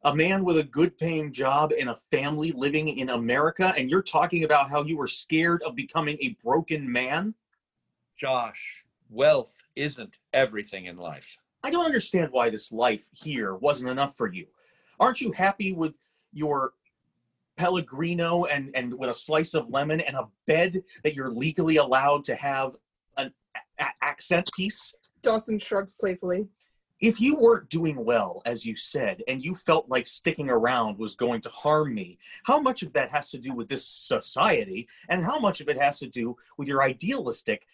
A 0.04 0.14
man 0.14 0.44
with 0.44 0.58
a 0.58 0.62
good 0.62 0.96
paying 0.96 1.32
job 1.32 1.72
and 1.78 1.90
a 1.90 1.96
family 2.10 2.52
living 2.52 2.88
in 2.88 3.10
America, 3.10 3.74
and 3.76 3.90
you're 3.90 4.02
talking 4.02 4.44
about 4.44 4.70
how 4.70 4.84
you 4.84 4.96
were 4.96 5.08
scared 5.08 5.62
of 5.64 5.74
becoming 5.74 6.16
a 6.20 6.36
broken 6.42 6.90
man? 6.90 7.34
Josh, 8.16 8.84
wealth 9.10 9.60
isn't 9.74 10.18
everything 10.32 10.86
in 10.86 10.96
life. 10.96 11.36
I 11.64 11.70
don't 11.70 11.84
understand 11.84 12.30
why 12.30 12.48
this 12.50 12.70
life 12.70 13.08
here 13.12 13.56
wasn't 13.56 13.90
enough 13.90 14.16
for 14.16 14.32
you. 14.32 14.46
Aren't 15.00 15.20
you 15.20 15.32
happy 15.32 15.72
with 15.72 15.94
your 16.32 16.74
Pellegrino 17.56 18.44
and, 18.44 18.70
and 18.76 18.96
with 18.96 19.10
a 19.10 19.14
slice 19.14 19.54
of 19.54 19.68
lemon 19.68 20.00
and 20.00 20.16
a 20.16 20.28
bed 20.46 20.82
that 21.02 21.14
you're 21.14 21.30
legally 21.30 21.76
allowed 21.76 22.24
to 22.26 22.36
have 22.36 22.76
an 23.16 23.32
a- 23.80 23.84
accent 24.00 24.48
piece? 24.56 24.94
Dawson 25.22 25.58
shrugs 25.58 25.94
playfully. 25.94 26.46
If 27.00 27.20
you 27.20 27.36
weren't 27.36 27.68
doing 27.68 28.04
well, 28.04 28.42
as 28.44 28.66
you 28.66 28.74
said, 28.74 29.22
and 29.28 29.44
you 29.44 29.54
felt 29.54 29.88
like 29.88 30.06
sticking 30.06 30.50
around 30.50 30.98
was 30.98 31.14
going 31.14 31.40
to 31.42 31.48
harm 31.50 31.94
me, 31.94 32.18
how 32.42 32.60
much 32.60 32.82
of 32.82 32.92
that 32.94 33.10
has 33.10 33.30
to 33.30 33.38
do 33.38 33.52
with 33.52 33.68
this 33.68 33.86
society 33.86 34.88
and 35.08 35.24
how 35.24 35.38
much 35.38 35.60
of 35.60 35.68
it 35.68 35.80
has 35.80 36.00
to 36.00 36.08
do 36.08 36.36
with 36.56 36.66
your 36.66 36.82
idealistic, 36.82 37.66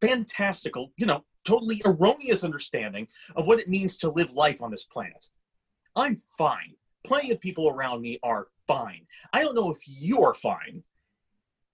fantastical, 0.00 0.92
you 0.96 1.06
know, 1.06 1.24
totally 1.44 1.82
erroneous 1.84 2.44
understanding 2.44 3.08
of 3.34 3.46
what 3.46 3.58
it 3.58 3.68
means 3.68 3.96
to 3.98 4.10
live 4.10 4.30
life 4.32 4.62
on 4.62 4.70
this 4.70 4.84
planet? 4.84 5.30
I'm 5.96 6.16
fine. 6.38 6.74
Plenty 7.02 7.32
of 7.32 7.40
people 7.40 7.68
around 7.68 8.02
me 8.02 8.20
are 8.22 8.48
fine. 8.68 9.04
I 9.32 9.42
don't 9.42 9.56
know 9.56 9.72
if 9.72 9.80
you're 9.86 10.34
fine. 10.34 10.84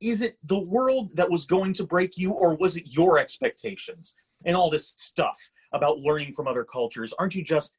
Is 0.01 0.23
it 0.23 0.39
the 0.45 0.59
world 0.59 1.11
that 1.15 1.31
was 1.31 1.45
going 1.45 1.75
to 1.75 1.85
break 1.85 2.17
you, 2.17 2.31
or 2.31 2.55
was 2.55 2.77
it 2.77 2.85
your 2.87 3.19
expectations 3.19 4.15
and 4.47 4.57
all 4.57 4.71
this 4.71 4.95
stuff 4.97 5.37
about 5.77 5.99
learning 6.01 6.33
from 6.33 6.49
other 6.49 6.65
cultures? 6.65 7.13
Aren't 7.19 7.35
you 7.35 7.45
just, 7.45 7.75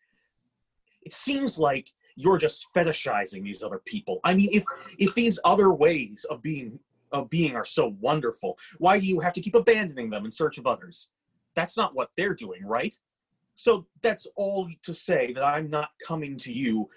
it 1.04 1.14
seems 1.14 1.58
like 1.58 1.92
you're 2.18 2.38
just 2.38 2.68
fetishizing 2.76 3.44
these 3.44 3.64
other 3.64 3.80
people. 3.86 4.20
I 4.24 4.34
mean, 4.34 4.50
if 4.52 4.64
if 4.98 5.14
these 5.14 5.40
other 5.46 5.72
ways 5.72 6.26
of 6.30 6.42
being 6.42 6.80
of 7.14 7.30
being 7.30 7.56
are 7.56 7.64
so 7.64 7.96
wonderful, 8.02 8.58
why 8.80 9.00
do 9.00 9.06
you 9.06 9.20
have 9.22 9.34
to 9.34 9.42
keep 9.42 9.56
abandoning 9.56 10.10
them 10.10 10.26
in 10.26 10.32
search 10.32 10.58
of 10.58 10.68
others? 10.68 11.10
That's 11.56 11.78
not 11.78 11.96
what 11.96 12.10
they're 12.18 12.34
doing, 12.34 12.66
right? 12.66 12.98
So 13.56 13.86
that's 14.02 14.28
all 14.36 14.68
to 14.84 14.94
say 14.94 15.32
that 15.34 15.44
I'm 15.44 15.70
not 15.70 15.90
coming 16.06 16.38
to 16.40 16.52
you. 16.52 16.90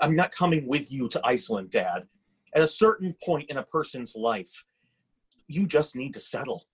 I'm 0.00 0.16
not 0.16 0.30
coming 0.30 0.66
with 0.66 0.90
you 0.90 1.08
to 1.08 1.20
Iceland, 1.24 1.70
Dad. 1.70 2.06
At 2.54 2.62
a 2.62 2.66
certain 2.66 3.14
point 3.22 3.50
in 3.50 3.58
a 3.58 3.62
person's 3.64 4.16
life, 4.16 4.64
you 5.46 5.66
just 5.66 5.94
need 5.94 6.14
to 6.14 6.20
settle. 6.20 6.64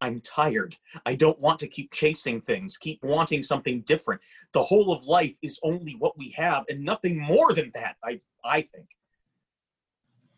I'm 0.00 0.20
tired. 0.20 0.76
I 1.06 1.14
don't 1.14 1.40
want 1.40 1.58
to 1.60 1.68
keep 1.68 1.92
chasing 1.92 2.40
things, 2.42 2.76
keep 2.76 3.02
wanting 3.02 3.42
something 3.42 3.80
different. 3.82 4.20
The 4.52 4.62
whole 4.62 4.92
of 4.92 5.04
life 5.06 5.34
is 5.42 5.58
only 5.62 5.94
what 5.98 6.18
we 6.18 6.34
have 6.36 6.64
and 6.68 6.84
nothing 6.84 7.18
more 7.18 7.52
than 7.52 7.70
that, 7.74 7.96
I 8.04 8.20
I 8.44 8.62
think. 8.62 8.88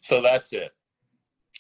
So 0.01 0.23
that's 0.23 0.53
it. 0.53 0.73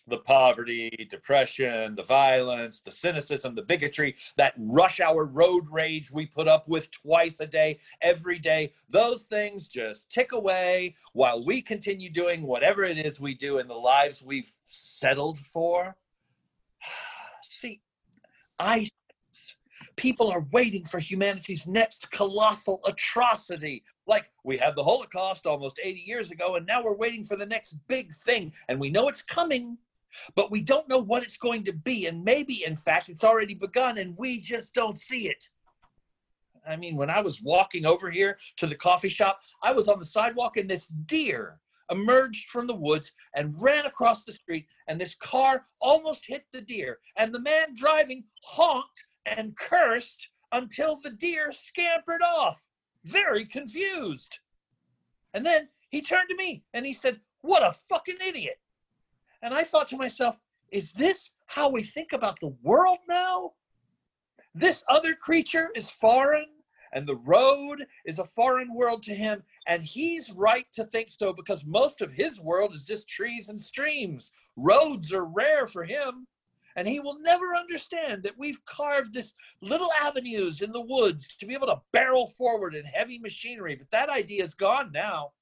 The 0.06 0.18
poverty, 0.18 1.08
depression, 1.10 1.96
the 1.96 2.04
violence, 2.04 2.80
the 2.80 2.92
cynicism, 2.92 3.56
the 3.56 3.62
bigotry, 3.62 4.14
that 4.36 4.54
rush 4.56 5.00
hour 5.00 5.24
road 5.24 5.66
rage 5.68 6.12
we 6.12 6.26
put 6.26 6.46
up 6.46 6.68
with 6.68 6.88
twice 6.92 7.40
a 7.40 7.46
day, 7.46 7.80
every 8.02 8.38
day, 8.38 8.72
those 8.88 9.24
things 9.24 9.66
just 9.66 10.08
tick 10.10 10.30
away 10.30 10.94
while 11.12 11.44
we 11.44 11.60
continue 11.60 12.08
doing 12.08 12.42
whatever 12.42 12.84
it 12.84 12.98
is 12.98 13.18
we 13.18 13.34
do 13.34 13.58
in 13.58 13.66
the 13.66 13.74
lives 13.74 14.22
we've 14.22 14.52
settled 14.68 15.38
for. 15.38 15.96
See, 18.60 18.66
I 18.66 18.86
people 19.96 20.30
are 20.30 20.46
waiting 20.52 20.84
for 20.84 20.98
humanity's 20.98 21.66
next 21.66 22.10
colossal 22.10 22.80
atrocity. 22.86 23.82
Like 24.06 24.26
we 24.44 24.56
had 24.56 24.76
the 24.76 24.82
Holocaust 24.82 25.46
almost 25.46 25.80
80 25.82 26.00
years 26.00 26.30
ago, 26.30 26.56
and 26.56 26.66
now 26.66 26.82
we're 26.82 26.96
waiting 26.96 27.24
for 27.24 27.36
the 27.36 27.46
next 27.46 27.76
big 27.88 28.12
thing. 28.14 28.52
And 28.68 28.80
we 28.80 28.90
know 28.90 29.08
it's 29.08 29.22
coming, 29.22 29.76
but 30.34 30.50
we 30.50 30.60
don't 30.62 30.88
know 30.88 30.98
what 30.98 31.22
it's 31.22 31.36
going 31.36 31.64
to 31.64 31.72
be. 31.72 32.06
And 32.06 32.22
maybe, 32.22 32.64
in 32.64 32.76
fact, 32.76 33.08
it's 33.08 33.24
already 33.24 33.54
begun, 33.54 33.98
and 33.98 34.16
we 34.16 34.40
just 34.40 34.74
don't 34.74 34.96
see 34.96 35.28
it. 35.28 35.44
I 36.68 36.76
mean, 36.76 36.96
when 36.96 37.10
I 37.10 37.20
was 37.20 37.42
walking 37.42 37.86
over 37.86 38.10
here 38.10 38.38
to 38.56 38.66
the 38.66 38.74
coffee 38.74 39.08
shop, 39.08 39.40
I 39.62 39.72
was 39.72 39.88
on 39.88 39.98
the 39.98 40.04
sidewalk, 40.04 40.56
and 40.56 40.68
this 40.68 40.86
deer 40.86 41.60
emerged 41.90 42.48
from 42.48 42.66
the 42.66 42.74
woods 42.74 43.12
and 43.34 43.54
ran 43.60 43.86
across 43.86 44.24
the 44.24 44.32
street, 44.32 44.66
and 44.88 45.00
this 45.00 45.14
car 45.14 45.66
almost 45.80 46.26
hit 46.26 46.44
the 46.52 46.60
deer. 46.60 46.98
And 47.16 47.34
the 47.34 47.40
man 47.40 47.74
driving 47.74 48.24
honked 48.42 49.04
and 49.26 49.56
cursed 49.56 50.30
until 50.52 51.00
the 51.00 51.10
deer 51.10 51.50
scampered 51.52 52.22
off, 52.22 52.60
very 53.04 53.44
confused. 53.44 54.38
And 55.34 55.44
then 55.44 55.68
he 55.90 56.00
turned 56.00 56.28
to 56.28 56.36
me 56.36 56.64
and 56.72 56.86
he 56.86 56.94
said, 56.94 57.20
What 57.42 57.62
a 57.62 57.76
fucking 57.88 58.18
idiot. 58.24 58.58
And 59.42 59.52
I 59.52 59.62
thought 59.62 59.88
to 59.88 59.96
myself, 59.96 60.36
Is 60.70 60.92
this 60.92 61.30
how 61.46 61.68
we 61.68 61.82
think 61.82 62.12
about 62.12 62.40
the 62.40 62.54
world 62.62 62.98
now? 63.08 63.52
This 64.54 64.82
other 64.88 65.14
creature 65.14 65.70
is 65.74 65.90
foreign, 65.90 66.46
and 66.96 67.06
the 67.06 67.16
road 67.16 67.84
is 68.06 68.18
a 68.18 68.24
foreign 68.24 68.74
world 68.74 69.02
to 69.02 69.14
him. 69.14 69.42
And 69.66 69.84
he's 69.84 70.32
right 70.32 70.66
to 70.72 70.84
think 70.84 71.10
so 71.10 71.30
because 71.30 71.66
most 71.66 72.00
of 72.00 72.10
his 72.10 72.40
world 72.40 72.72
is 72.74 72.86
just 72.86 73.06
trees 73.06 73.50
and 73.50 73.60
streams. 73.60 74.32
Roads 74.56 75.12
are 75.12 75.26
rare 75.26 75.66
for 75.66 75.84
him. 75.84 76.26
And 76.74 76.88
he 76.88 76.98
will 77.00 77.18
never 77.20 77.54
understand 77.54 78.22
that 78.22 78.38
we've 78.38 78.64
carved 78.64 79.12
this 79.12 79.34
little 79.60 79.90
avenues 79.92 80.62
in 80.62 80.72
the 80.72 80.80
woods 80.80 81.36
to 81.36 81.44
be 81.44 81.52
able 81.52 81.66
to 81.66 81.82
barrel 81.92 82.28
forward 82.28 82.74
in 82.74 82.86
heavy 82.86 83.18
machinery. 83.18 83.74
But 83.74 83.90
that 83.90 84.08
idea 84.08 84.42
is 84.42 84.54
gone 84.54 84.90
now. 84.90 85.32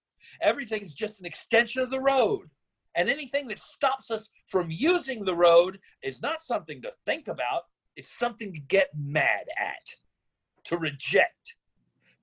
Everything's 0.40 0.92
just 0.92 1.20
an 1.20 1.26
extension 1.26 1.82
of 1.82 1.90
the 1.90 2.00
road. 2.00 2.50
And 2.96 3.08
anything 3.08 3.46
that 3.46 3.60
stops 3.60 4.10
us 4.10 4.28
from 4.48 4.72
using 4.72 5.24
the 5.24 5.36
road 5.36 5.78
is 6.02 6.20
not 6.20 6.42
something 6.42 6.82
to 6.82 6.90
think 7.06 7.28
about, 7.28 7.62
it's 7.94 8.18
something 8.18 8.52
to 8.52 8.60
get 8.60 8.90
mad 8.96 9.46
at, 9.56 9.94
to 10.64 10.78
reject, 10.78 11.56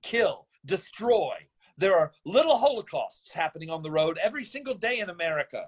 kill, 0.02 0.46
destroy. 0.66 1.34
There 1.78 1.96
are 1.96 2.12
little 2.24 2.56
holocausts 2.56 3.32
happening 3.32 3.70
on 3.70 3.82
the 3.82 3.90
road 3.90 4.18
every 4.22 4.44
single 4.44 4.74
day 4.74 5.00
in 5.00 5.10
America. 5.10 5.64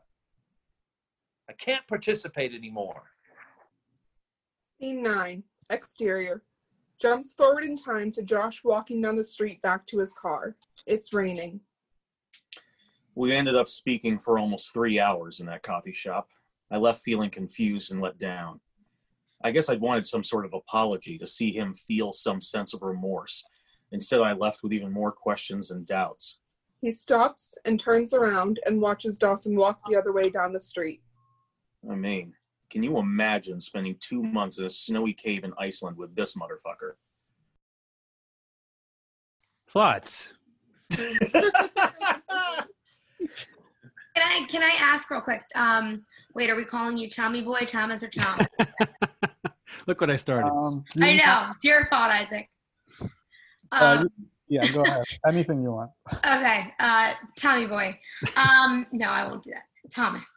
I 1.48 1.52
can't 1.54 1.86
participate 1.86 2.52
anymore. 2.54 3.02
Scene 4.80 5.02
9. 5.02 5.42
Exterior. 5.70 6.42
Jumps 7.00 7.34
forward 7.34 7.64
in 7.64 7.76
time 7.76 8.10
to 8.12 8.22
Josh 8.22 8.62
walking 8.64 9.00
down 9.00 9.16
the 9.16 9.24
street 9.24 9.60
back 9.62 9.86
to 9.86 9.98
his 9.98 10.14
car. 10.14 10.56
It's 10.86 11.12
raining. 11.12 11.60
We 13.14 13.32
ended 13.32 13.54
up 13.54 13.68
speaking 13.68 14.18
for 14.18 14.38
almost 14.38 14.72
three 14.72 14.98
hours 14.98 15.40
in 15.40 15.46
that 15.46 15.62
coffee 15.62 15.92
shop. 15.92 16.28
I 16.70 16.78
left 16.78 17.02
feeling 17.02 17.30
confused 17.30 17.92
and 17.92 18.00
let 18.00 18.18
down. 18.18 18.60
I 19.44 19.50
guess 19.50 19.68
I'd 19.68 19.80
wanted 19.80 20.06
some 20.06 20.24
sort 20.24 20.46
of 20.46 20.54
apology 20.54 21.18
to 21.18 21.26
see 21.26 21.52
him 21.52 21.74
feel 21.74 22.14
some 22.14 22.40
sense 22.40 22.72
of 22.72 22.80
remorse. 22.80 23.44
Instead, 23.92 24.20
I 24.20 24.32
left 24.32 24.62
with 24.62 24.72
even 24.72 24.90
more 24.90 25.12
questions 25.12 25.70
and 25.70 25.86
doubts. 25.86 26.38
He 26.80 26.90
stops 26.90 27.56
and 27.66 27.78
turns 27.78 28.14
around 28.14 28.58
and 28.64 28.80
watches 28.80 29.18
Dawson 29.18 29.54
walk 29.54 29.80
the 29.88 29.96
other 29.96 30.12
way 30.12 30.30
down 30.30 30.52
the 30.52 30.60
street. 30.60 31.02
I 31.90 31.94
mean, 31.94 32.32
can 32.70 32.82
you 32.82 32.98
imagine 32.98 33.60
spending 33.60 33.96
two 34.00 34.22
months 34.22 34.58
in 34.58 34.64
a 34.64 34.70
snowy 34.70 35.12
cave 35.12 35.44
in 35.44 35.52
Iceland 35.58 35.98
with 35.98 36.16
this 36.16 36.34
motherfucker? 36.34 36.92
Thoughts? 39.68 40.32
Can 44.14 44.22
I 44.24 44.46
can 44.48 44.62
I 44.62 44.76
ask 44.78 45.10
real 45.10 45.20
quick? 45.20 45.42
Um, 45.56 46.04
wait, 46.34 46.48
are 46.48 46.54
we 46.54 46.64
calling 46.64 46.96
you 46.96 47.10
Tommy 47.10 47.42
Boy, 47.42 47.60
Thomas, 47.66 48.02
or 48.02 48.08
Tom? 48.08 48.46
Look 49.86 50.00
what 50.00 50.10
I 50.10 50.16
started. 50.16 50.48
Um, 50.50 50.84
I 51.00 51.16
know 51.16 51.52
it's 51.54 51.64
your 51.64 51.86
fault, 51.86 52.10
Isaac. 52.10 52.48
uh, 53.72 53.96
Um, 54.00 54.02
you- 54.18 54.26
yeah, 54.60 54.66
go 54.72 54.82
ahead. 54.82 55.04
Anything 55.26 55.62
you 55.62 55.72
want. 55.72 55.90
okay, 56.12 56.70
uh, 56.78 57.14
Tommy 57.36 57.66
Boy. 57.66 57.98
Um, 58.36 58.86
no, 58.92 59.08
I 59.08 59.26
won't 59.26 59.42
do 59.42 59.50
that. 59.50 59.64
Thomas. 59.92 60.32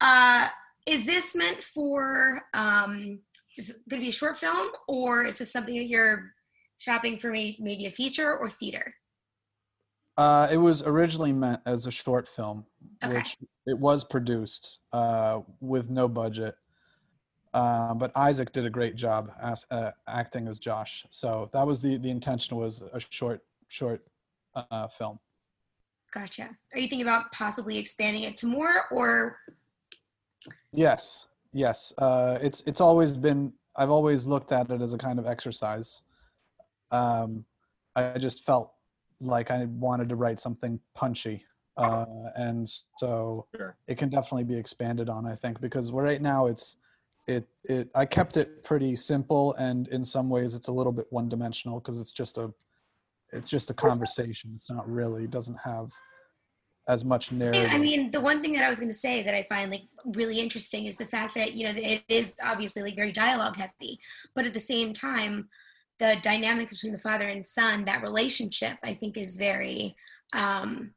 Uh, 0.00 0.48
is 0.86 1.04
this 1.04 1.36
meant 1.36 1.62
for? 1.62 2.42
Um, 2.54 3.20
is 3.58 3.70
it 3.70 3.76
going 3.88 4.00
to 4.00 4.04
be 4.06 4.08
a 4.10 4.12
short 4.12 4.38
film, 4.38 4.70
or 4.88 5.24
is 5.24 5.38
this 5.38 5.52
something 5.52 5.74
that 5.76 5.88
you're 5.88 6.32
shopping 6.78 7.18
for? 7.18 7.30
Maybe 7.30 7.58
maybe 7.60 7.86
a 7.86 7.90
feature 7.90 8.34
or 8.36 8.48
theater? 8.48 8.94
Uh, 10.16 10.48
it 10.50 10.56
was 10.56 10.82
originally 10.82 11.32
meant 11.32 11.60
as 11.66 11.86
a 11.86 11.90
short 11.90 12.28
film, 12.34 12.64
Okay. 13.04 13.16
which 13.16 13.36
it 13.66 13.78
was 13.78 14.04
produced 14.04 14.80
uh, 14.92 15.40
with 15.60 15.88
no 15.90 16.08
budget. 16.08 16.56
Uh, 17.52 17.94
but 17.94 18.12
Isaac 18.16 18.52
did 18.52 18.64
a 18.64 18.70
great 18.70 18.94
job 18.94 19.32
as, 19.42 19.64
uh, 19.70 19.90
acting 20.06 20.46
as 20.46 20.58
Josh. 20.58 21.04
So 21.10 21.50
that 21.52 21.66
was 21.66 21.80
the 21.80 21.96
the 21.98 22.10
intention 22.10 22.56
was 22.56 22.82
a 22.92 23.00
short 23.10 23.42
short 23.68 24.02
uh, 24.54 24.86
film. 24.88 25.18
Gotcha. 26.12 26.50
Are 26.74 26.78
you 26.78 26.88
thinking 26.88 27.02
about 27.02 27.30
possibly 27.32 27.78
expanding 27.78 28.24
it 28.24 28.36
to 28.38 28.46
more, 28.46 28.84
or 28.90 29.38
Yes, 30.72 31.26
yes. 31.52 31.92
Uh, 31.98 32.38
it's 32.40 32.62
it's 32.66 32.80
always 32.80 33.16
been. 33.16 33.52
I've 33.76 33.90
always 33.90 34.26
looked 34.26 34.52
at 34.52 34.70
it 34.70 34.80
as 34.80 34.94
a 34.94 34.98
kind 34.98 35.18
of 35.18 35.26
exercise. 35.26 36.02
Um, 36.90 37.44
I 37.96 38.18
just 38.18 38.44
felt 38.44 38.72
like 39.20 39.50
I 39.50 39.64
wanted 39.64 40.08
to 40.08 40.16
write 40.16 40.40
something 40.40 40.78
punchy, 40.94 41.44
uh, 41.76 42.06
and 42.36 42.70
so 42.98 43.46
Sure. 43.54 43.76
it 43.86 43.96
can 43.98 44.08
definitely 44.08 44.44
be 44.44 44.56
expanded 44.56 45.08
on. 45.08 45.26
I 45.26 45.36
think 45.36 45.60
because 45.60 45.90
right 45.92 46.22
now 46.22 46.46
it's 46.46 46.76
it 47.30 47.48
it. 47.64 47.88
I 47.94 48.04
kept 48.04 48.36
it 48.36 48.64
pretty 48.64 48.96
simple, 48.96 49.54
and 49.54 49.88
in 49.88 50.04
some 50.04 50.28
ways 50.28 50.54
it's 50.54 50.68
a 50.68 50.72
little 50.72 50.92
bit 50.92 51.06
one 51.10 51.28
dimensional 51.28 51.80
because 51.80 51.98
it's 51.98 52.12
just 52.12 52.38
a 52.38 52.52
it's 53.32 53.48
just 53.48 53.70
a 53.70 53.74
conversation. 53.74 54.52
It's 54.56 54.70
not 54.70 54.88
really 54.90 55.26
doesn't 55.26 55.58
have 55.64 55.90
as 56.88 57.04
much 57.04 57.30
narrative. 57.30 57.68
I 57.70 57.78
mean, 57.78 58.10
the 58.10 58.20
one 58.20 58.40
thing 58.40 58.52
that 58.54 58.64
I 58.64 58.68
was 58.68 58.78
going 58.78 58.90
to 58.90 58.94
say 58.94 59.22
that 59.22 59.34
I 59.34 59.46
find 59.48 59.70
like 59.70 59.84
really 60.16 60.40
interesting 60.40 60.86
is 60.86 60.96
the 60.96 61.06
fact 61.06 61.34
that 61.36 61.54
you 61.54 61.66
know 61.66 61.72
it 61.76 62.02
is 62.08 62.34
obviously 62.44 62.82
like 62.82 62.96
very 62.96 63.12
dialogue 63.12 63.56
heavy, 63.56 64.00
but 64.34 64.46
at 64.46 64.54
the 64.54 64.60
same 64.60 64.92
time, 64.92 65.48
the 65.98 66.16
dynamic 66.22 66.68
between 66.68 66.92
the 66.92 66.98
father 66.98 67.28
and 67.28 67.46
son, 67.46 67.84
that 67.84 68.02
relationship, 68.02 68.76
I 68.82 68.94
think, 68.94 69.16
is 69.16 69.36
very. 69.38 69.94
Um, 70.32 70.94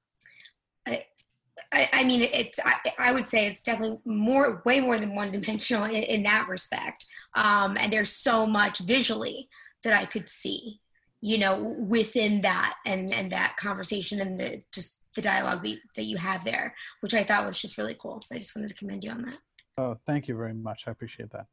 I, 1.73 1.81
I, 1.81 1.89
I 1.93 2.03
mean, 2.03 2.21
it's. 2.21 2.59
I, 2.63 2.75
I 2.99 3.12
would 3.12 3.27
say 3.27 3.47
it's 3.47 3.62
definitely 3.62 3.99
more, 4.05 4.62
way 4.65 4.79
more 4.79 4.99
than 4.99 5.15
one 5.15 5.31
dimensional 5.31 5.86
in, 5.86 6.03
in 6.03 6.23
that 6.23 6.47
respect. 6.47 7.05
Um, 7.36 7.77
and 7.79 7.91
there's 7.91 8.12
so 8.12 8.45
much 8.45 8.79
visually 8.79 9.49
that 9.83 9.99
I 9.99 10.05
could 10.05 10.29
see, 10.29 10.79
you 11.21 11.38
know, 11.38 11.75
within 11.79 12.41
that 12.41 12.75
and 12.86 13.12
and 13.13 13.31
that 13.31 13.55
conversation 13.57 14.21
and 14.21 14.39
the 14.39 14.62
just 14.73 14.99
the 15.15 15.21
dialogue 15.21 15.63
that, 15.63 15.77
that 15.95 16.03
you 16.03 16.17
have 16.17 16.43
there, 16.43 16.73
which 17.01 17.13
I 17.13 17.23
thought 17.23 17.45
was 17.45 17.62
just 17.62 17.77
really 17.77 17.95
cool. 17.99 18.21
So 18.21 18.36
I 18.36 18.39
just 18.39 18.55
wanted 18.55 18.69
to 18.69 18.75
commend 18.75 19.03
you 19.03 19.12
on 19.12 19.21
that. 19.23 19.38
oh, 19.77 19.97
thank 20.05 20.27
you 20.27 20.36
very 20.36 20.53
much. 20.53 20.83
I 20.88 20.91
appreciate 20.91 21.31
that. 21.31 21.45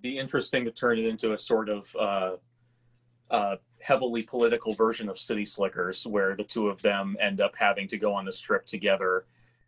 Be 0.00 0.18
interesting 0.18 0.64
to 0.64 0.70
turn 0.70 0.98
it 0.98 1.06
into 1.06 1.32
a 1.32 1.38
sort 1.38 1.68
of 1.68 1.96
uh, 1.98 2.32
uh, 3.30 3.56
heavily 3.80 4.22
political 4.22 4.74
version 4.74 5.08
of 5.08 5.18
City 5.18 5.44
Slickers, 5.44 6.06
where 6.06 6.36
the 6.36 6.44
two 6.44 6.68
of 6.68 6.82
them 6.82 7.16
end 7.20 7.40
up 7.40 7.54
having 7.56 7.88
to 7.88 7.96
go 7.96 8.12
on 8.12 8.24
this 8.24 8.40
trip 8.40 8.66
together 8.66 9.24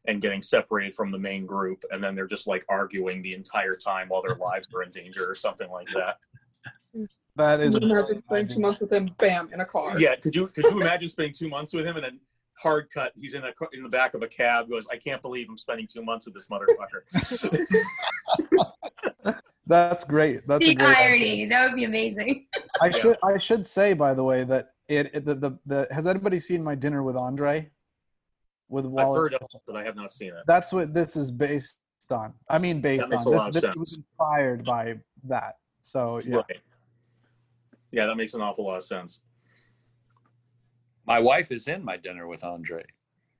and 0.08 0.20
getting 0.20 0.42
separated 0.42 0.94
from 0.94 1.10
the 1.10 1.18
main 1.18 1.46
group, 1.46 1.84
and 1.90 2.02
then 2.02 2.14
they're 2.14 2.26
just 2.26 2.46
like 2.46 2.64
arguing 2.68 3.22
the 3.22 3.34
entire 3.34 3.74
time 3.74 4.08
while 4.08 4.22
their 4.22 4.36
lives 4.36 4.68
are 4.74 4.82
in 4.82 4.90
danger 4.90 5.28
or 5.28 5.34
something 5.34 5.70
like 5.70 5.88
that. 5.94 6.18
That 7.36 7.60
is. 7.60 7.74
Can 7.74 7.82
you 7.82 7.96
imagine 7.96 8.18
spending 8.18 8.48
two 8.54 8.60
months 8.60 8.80
with 8.80 8.90
him, 8.92 9.10
bam, 9.18 9.50
in 9.52 9.60
a 9.60 9.64
car. 9.64 9.98
Yeah, 9.98 10.16
could 10.16 10.34
you 10.34 10.46
could 10.48 10.64
you 10.64 10.80
imagine 10.80 11.08
spending 11.08 11.34
two 11.34 11.48
months 11.48 11.72
with 11.74 11.84
him 11.84 11.96
and 11.96 12.04
then 12.04 12.20
hard 12.58 12.88
cut? 12.90 13.12
He's 13.14 13.34
in 13.34 13.42
a 13.44 13.52
in 13.72 13.82
the 13.82 13.88
back 13.88 14.14
of 14.14 14.22
a 14.22 14.28
cab. 14.28 14.70
Goes, 14.70 14.86
I 14.90 14.96
can't 14.96 15.20
believe 15.20 15.46
I'm 15.50 15.58
spending 15.58 15.86
two 15.86 16.02
months 16.02 16.24
with 16.24 16.34
this 16.34 16.48
motherfucker. 16.48 17.02
That's 19.66 20.04
great. 20.04 20.46
That's 20.46 20.64
a 20.64 20.68
The 20.68 20.74
great. 20.76 20.96
irony, 20.96 21.44
that 21.46 21.68
would 21.68 21.76
be 21.76 21.84
amazing. 21.84 22.46
I 22.80 22.90
should 22.90 23.16
I 23.24 23.36
should 23.36 23.66
say 23.66 23.92
by 23.94 24.14
the 24.14 24.22
way 24.22 24.44
that 24.44 24.70
it, 24.88 25.10
it 25.12 25.24
the, 25.24 25.34
the 25.34 25.58
the 25.66 25.88
has 25.90 26.06
anybody 26.06 26.38
seen 26.40 26.62
my 26.62 26.74
dinner 26.74 27.02
with 27.02 27.16
Andre? 27.16 27.68
With 28.68 28.86
I've 28.98 29.08
heard 29.08 29.34
of 29.34 29.42
it, 29.42 29.60
but 29.66 29.76
I 29.76 29.84
have 29.84 29.94
not 29.96 30.12
seen 30.12 30.28
it. 30.28 30.42
That's 30.46 30.72
what 30.72 30.92
this 30.92 31.16
is 31.16 31.30
based 31.30 31.78
on. 32.10 32.32
I 32.48 32.58
mean, 32.58 32.80
based 32.80 33.08
makes 33.08 33.26
on 33.26 33.32
a 33.32 33.36
this. 33.36 33.40
lot 33.40 33.48
of 33.48 33.54
this 33.54 33.62
sense. 33.62 33.76
was 33.76 33.96
inspired 33.96 34.64
by 34.64 34.94
that. 35.24 35.56
So 35.82 36.20
yeah. 36.24 36.36
Right. 36.36 36.60
Yeah, 37.92 38.06
that 38.06 38.16
makes 38.16 38.34
an 38.34 38.40
awful 38.40 38.66
lot 38.66 38.76
of 38.76 38.82
sense. 38.82 39.20
My 41.06 41.20
wife 41.20 41.52
is 41.52 41.68
in 41.68 41.84
my 41.84 41.96
dinner 41.96 42.26
with 42.26 42.42
Andre. 42.42 42.84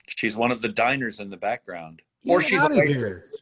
She's 0.07 0.37
one 0.37 0.53
of 0.53 0.63
the 0.63 0.69
diners 0.69 1.19
in 1.19 1.29
the 1.29 1.37
background, 1.37 2.01
or 2.25 2.41
she's 2.41 2.63
a 2.63 2.69
waitress. 2.69 3.37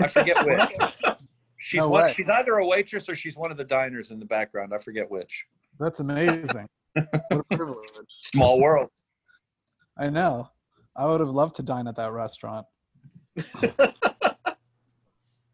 I 0.00 0.06
forget 0.06 0.44
which. 0.46 1.16
She's 1.58 1.78
No 1.80 1.88
one. 1.90 2.04
way. 2.04 2.12
She's 2.12 2.30
either 2.30 2.54
a 2.54 2.66
waitress 2.66 3.06
or 3.08 3.14
she's 3.14 3.36
one 3.36 3.50
of 3.50 3.58
the 3.58 3.64
diners 3.64 4.10
in 4.10 4.18
the 4.18 4.24
background. 4.24 4.72
I 4.74 4.78
forget 4.78 5.10
which. 5.10 5.46
That's 5.78 6.00
amazing. 6.00 6.66
what 6.94 7.06
a 7.32 7.56
privilege. 7.56 7.76
Small 8.22 8.58
world. 8.58 8.88
I 9.98 10.08
know. 10.08 10.48
I 11.00 11.06
would 11.06 11.20
have 11.20 11.30
loved 11.30 11.56
to 11.56 11.62
dine 11.62 11.86
at 11.88 11.96
that 11.96 12.12
restaurant. 12.12 12.66
I'm 13.62 13.94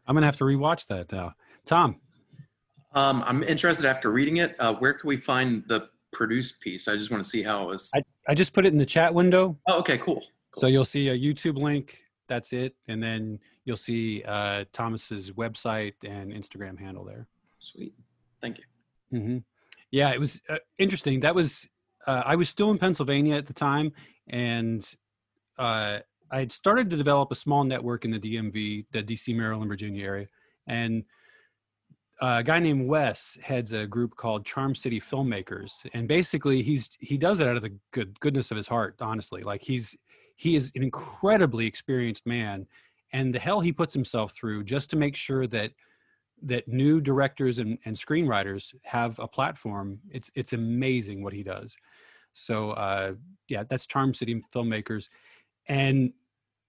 gonna 0.05 0.25
have 0.25 0.35
to 0.37 0.43
rewatch 0.43 0.87
that 0.87 1.09
now. 1.09 1.35
Tom, 1.65 2.01
Um, 2.93 3.23
I'm 3.25 3.43
interested 3.43 3.85
after 3.85 4.11
reading 4.11 4.37
it. 4.37 4.57
Uh, 4.59 4.73
where 4.73 4.93
can 4.93 5.07
we 5.07 5.15
find 5.15 5.63
the 5.67 5.87
produced 6.11 6.59
piece? 6.59 6.89
I 6.89 6.97
just 6.97 7.11
want 7.11 7.23
to 7.23 7.29
see 7.29 7.43
how 7.43 7.63
it 7.63 7.67
was. 7.67 7.89
I, 7.95 8.01
I 8.29 8.35
just 8.35 8.51
put 8.51 8.65
it 8.65 8.73
in 8.73 8.77
the 8.77 8.85
chat 8.85 9.13
window, 9.13 9.57
oh, 9.69 9.79
okay, 9.79 9.97
cool. 9.99 10.21
so 10.55 10.67
you'll 10.67 10.83
see 10.85 11.07
a 11.07 11.17
YouTube 11.17 11.57
link. 11.57 11.97
That's 12.27 12.51
it, 12.51 12.75
and 12.89 13.01
then 13.01 13.39
you'll 13.63 13.77
see 13.77 14.23
uh, 14.27 14.65
Thomas's 14.73 15.31
website 15.31 15.93
and 16.03 16.33
Instagram 16.33 16.77
handle 16.77 17.05
there. 17.05 17.25
Sweet. 17.59 17.93
Thank 18.41 18.57
you. 18.57 18.63
hmm 19.21 19.37
Yeah, 19.91 20.09
it 20.11 20.19
was 20.19 20.41
uh, 20.49 20.57
interesting. 20.77 21.21
That 21.21 21.35
was 21.35 21.69
uh, 22.05 22.23
I 22.25 22.35
was 22.35 22.49
still 22.49 22.69
in 22.71 22.77
Pennsylvania 22.77 23.35
at 23.37 23.45
the 23.47 23.53
time, 23.53 23.93
and 24.27 24.85
uh, 25.57 25.99
I 26.29 26.39
had 26.39 26.51
started 26.51 26.89
to 26.89 26.97
develop 26.97 27.31
a 27.31 27.35
small 27.35 27.63
network 27.63 28.05
in 28.05 28.11
the 28.11 28.19
DMV, 28.19 28.85
the 28.91 29.03
DC, 29.03 29.35
Maryland, 29.35 29.69
Virginia 29.69 30.05
area, 30.05 30.27
and 30.67 31.03
a 32.19 32.43
guy 32.43 32.59
named 32.59 32.87
Wes 32.87 33.37
heads 33.41 33.73
a 33.73 33.85
group 33.85 34.15
called 34.15 34.45
Charm 34.45 34.73
City 34.75 34.99
Filmmakers, 34.99 35.71
and 35.93 36.07
basically 36.07 36.63
he's 36.63 36.89
he 36.99 37.17
does 37.17 37.39
it 37.39 37.47
out 37.47 37.55
of 37.55 37.61
the 37.61 37.75
good 37.91 38.19
goodness 38.19 38.51
of 38.51 38.57
his 38.57 38.67
heart. 38.67 38.95
Honestly, 38.99 39.43
like 39.43 39.61
he's 39.63 39.95
he 40.35 40.55
is 40.55 40.71
an 40.75 40.83
incredibly 40.83 41.65
experienced 41.65 42.25
man, 42.25 42.65
and 43.13 43.33
the 43.33 43.39
hell 43.39 43.59
he 43.59 43.71
puts 43.71 43.93
himself 43.93 44.33
through 44.33 44.63
just 44.63 44.89
to 44.89 44.95
make 44.95 45.15
sure 45.15 45.47
that 45.47 45.71
that 46.43 46.67
new 46.67 47.01
directors 47.01 47.59
and, 47.59 47.77
and 47.85 47.95
screenwriters 47.95 48.73
have 48.83 49.19
a 49.19 49.27
platform. 49.27 49.99
It's 50.11 50.31
it's 50.35 50.53
amazing 50.53 51.23
what 51.23 51.33
he 51.33 51.43
does. 51.43 51.77
So 52.33 52.71
uh, 52.71 53.13
yeah, 53.47 53.63
that's 53.69 53.85
Charm 53.85 54.13
City 54.13 54.43
Filmmakers, 54.53 55.09
and 55.67 56.13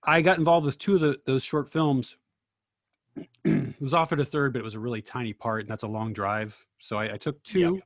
I 0.04 0.22
got 0.22 0.38
involved 0.38 0.66
with 0.66 0.78
two 0.78 0.94
of 0.94 1.00
the, 1.00 1.16
those 1.26 1.42
short 1.42 1.68
films. 1.70 2.16
it 3.44 3.80
was 3.80 3.94
offered 3.94 4.20
a 4.20 4.24
third, 4.24 4.52
but 4.52 4.60
it 4.60 4.64
was 4.64 4.74
a 4.74 4.80
really 4.80 5.02
tiny 5.02 5.32
part, 5.32 5.60
and 5.60 5.68
that's 5.68 5.82
a 5.82 5.88
long 5.88 6.12
drive. 6.12 6.66
So 6.78 6.98
I, 6.98 7.14
I 7.14 7.16
took 7.16 7.42
two. 7.42 7.80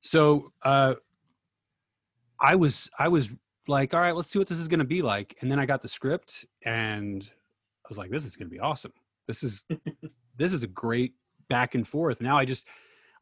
So 0.00 0.52
uh, 0.62 0.94
I 2.40 2.54
was 2.54 2.88
I 2.98 3.08
was 3.08 3.34
like, 3.66 3.94
all 3.94 4.00
right, 4.00 4.14
let's 4.14 4.30
see 4.30 4.38
what 4.38 4.48
this 4.48 4.58
is 4.58 4.68
going 4.68 4.78
to 4.78 4.84
be 4.84 5.02
like. 5.02 5.36
And 5.40 5.50
then 5.50 5.58
I 5.58 5.66
got 5.66 5.82
the 5.82 5.88
script, 5.88 6.44
and 6.64 7.28
I 7.84 7.88
was 7.88 7.98
like, 7.98 8.10
this 8.10 8.24
is 8.24 8.36
going 8.36 8.48
to 8.48 8.54
be 8.54 8.60
awesome. 8.60 8.92
This 9.26 9.42
is 9.42 9.64
this 10.36 10.52
is 10.52 10.62
a 10.62 10.68
great 10.68 11.14
back 11.48 11.74
and 11.74 11.86
forth. 11.86 12.20
Now 12.20 12.38
I 12.38 12.44
just 12.44 12.66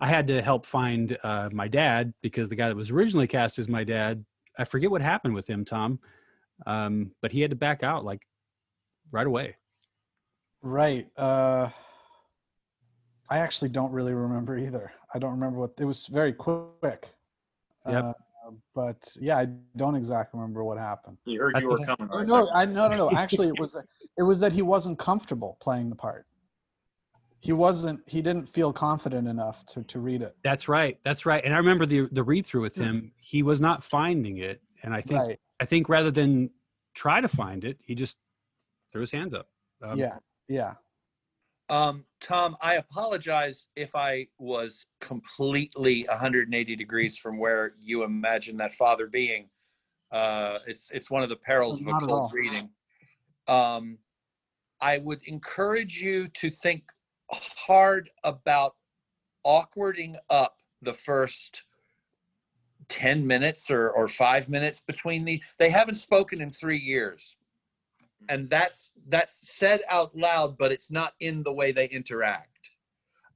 I 0.01 0.09
had 0.09 0.27
to 0.29 0.43
help 0.43 0.67
find 0.67 1.17
uh, 1.23 1.49
my 1.53 1.69
dad 1.69 2.13
because 2.21 2.49
the 2.49 2.57
guy 2.57 2.69
that 2.69 2.77
was 2.77 2.91
originally 2.91 3.27
cast 3.27 3.59
as 3.59 3.69
my 3.69 3.85
dad, 3.85 4.25
I 4.59 4.65
forget 4.65 4.91
what 4.91 5.01
happened 5.01 5.35
with 5.35 5.49
him, 5.49 5.65
Tom, 5.65 6.01
um, 6.67 7.11
but 7.21 7.33
he 7.33 7.41
had 7.41 7.51
to 7.51 7.57
back 7.57 7.83
out 7.83 8.05
like 8.05 8.23
right 9.11 9.27
away. 9.27 9.57
Right. 10.63 11.07
Uh, 11.17 11.69
I 13.29 13.39
actually 13.39 13.69
don't 13.69 13.93
really 13.93 14.13
remember 14.13 14.57
either. 14.59 14.93
I 15.15 15.19
don't 15.19 15.33
remember 15.33 15.59
what 15.59 15.73
it 15.79 15.85
was. 15.85 16.07
Very 16.07 16.33
quick. 16.33 17.09
Yep. 17.89 18.05
Uh, 18.05 18.13
but 18.75 19.17
yeah, 19.21 19.39
I 19.39 19.47
don't 19.77 19.95
exactly 19.95 20.39
remember 20.39 20.65
what 20.65 20.79
happened. 20.79 21.19
He 21.25 21.37
heard 21.37 21.59
you 21.61 21.69
were 21.69 21.79
coming. 21.79 22.09
Oh, 22.11 22.23
no, 22.23 22.51
I 22.53 22.65
no 22.65 22.89
no 22.89 22.97
no. 22.97 23.11
Actually, 23.13 23.49
it 23.49 23.59
was 23.59 23.73
that 23.73 23.85
it 24.19 24.23
was 24.23 24.39
that 24.41 24.53
he 24.53 24.63
wasn't 24.63 24.99
comfortable 24.99 25.57
playing 25.61 25.91
the 25.91 25.97
part. 25.97 26.27
He 27.41 27.53
wasn't. 27.53 28.01
He 28.07 28.23
didn't 28.23 28.49
feel 28.55 28.73
confident 28.73 29.29
enough 29.29 29.65
to 29.67 29.83
to 29.85 29.99
read 29.99 30.23
it. 30.23 30.37
That's 30.43 30.69
right. 30.69 30.99
That's 31.05 31.27
right. 31.27 31.43
And 31.45 31.55
I 31.55 31.59
remember 31.59 31.87
the 31.87 32.09
the 32.13 32.23
read 32.23 32.47
through 32.47 32.63
with 32.63 32.77
him. 32.77 33.13
He 33.17 33.43
was 33.43 33.61
not 33.61 33.83
finding 33.83 34.39
it, 34.39 34.61
and 34.85 34.95
I 34.95 35.01
think 35.01 35.21
Right. 35.21 35.41
I 35.61 35.65
think 35.65 35.89
rather 35.89 36.11
than 36.11 36.51
try 36.95 37.21
to 37.21 37.29
find 37.29 37.65
it, 37.65 37.79
he 37.83 37.95
just 37.95 38.17
threw 38.93 39.01
his 39.01 39.11
hands 39.11 39.35
up. 39.35 39.49
Um, 39.83 39.99
yeah, 39.99 40.19
yeah. 40.47 40.75
Um, 41.71 42.05
Tom, 42.21 42.57
I 42.61 42.75
apologize 42.77 43.67
if 43.75 43.97
I 43.97 44.29
was 44.39 44.85
completely 45.01 46.05
180 46.09 46.77
degrees 46.77 47.17
from 47.17 47.39
where 47.39 47.75
you 47.81 48.05
imagine 48.05 48.59
that 48.59 48.73
father 48.73 49.07
being. 49.07 49.49
Uh, 50.13 50.59
it's 50.67 50.91
it's 50.93 51.11
one 51.11 51.23
of 51.23 51.31
the 51.31 51.37
perils 51.37 51.81
of 51.81 51.87
a 51.87 51.91
Not 51.91 52.03
at 52.03 52.09
cold 52.09 52.21
all. 52.21 52.31
reading. 52.33 52.69
Um, 53.49 53.99
I 54.81 54.99
would 54.99 55.23
encourage 55.25 56.03
you 56.03 56.29
to 56.29 56.51
think 56.51 56.85
hard 57.31 58.11
about 58.23 58.77
awkwarding 59.45 60.17
up 60.29 60.59
the 60.83 60.93
first 60.93 61.65
10 62.89 63.27
minutes 63.27 63.71
or, 63.71 63.91
or 63.91 64.09
five 64.09 64.49
minutes 64.49 64.81
between 64.81 65.25
the 65.25 65.43
they 65.59 65.71
haven't 65.71 65.95
spoken 65.95 66.41
in 66.41 66.51
three 66.51 66.79
years. 66.79 67.37
And 68.29 68.49
that's 68.49 68.93
that's 69.09 69.49
said 69.57 69.81
out 69.91 70.15
loud 70.17 70.57
but 70.59 70.73
it's 70.73 70.91
not 70.91 71.15
in 71.21 71.43
the 71.43 71.53
way 71.53 71.73
they 71.73 71.87
interact. 71.89 72.71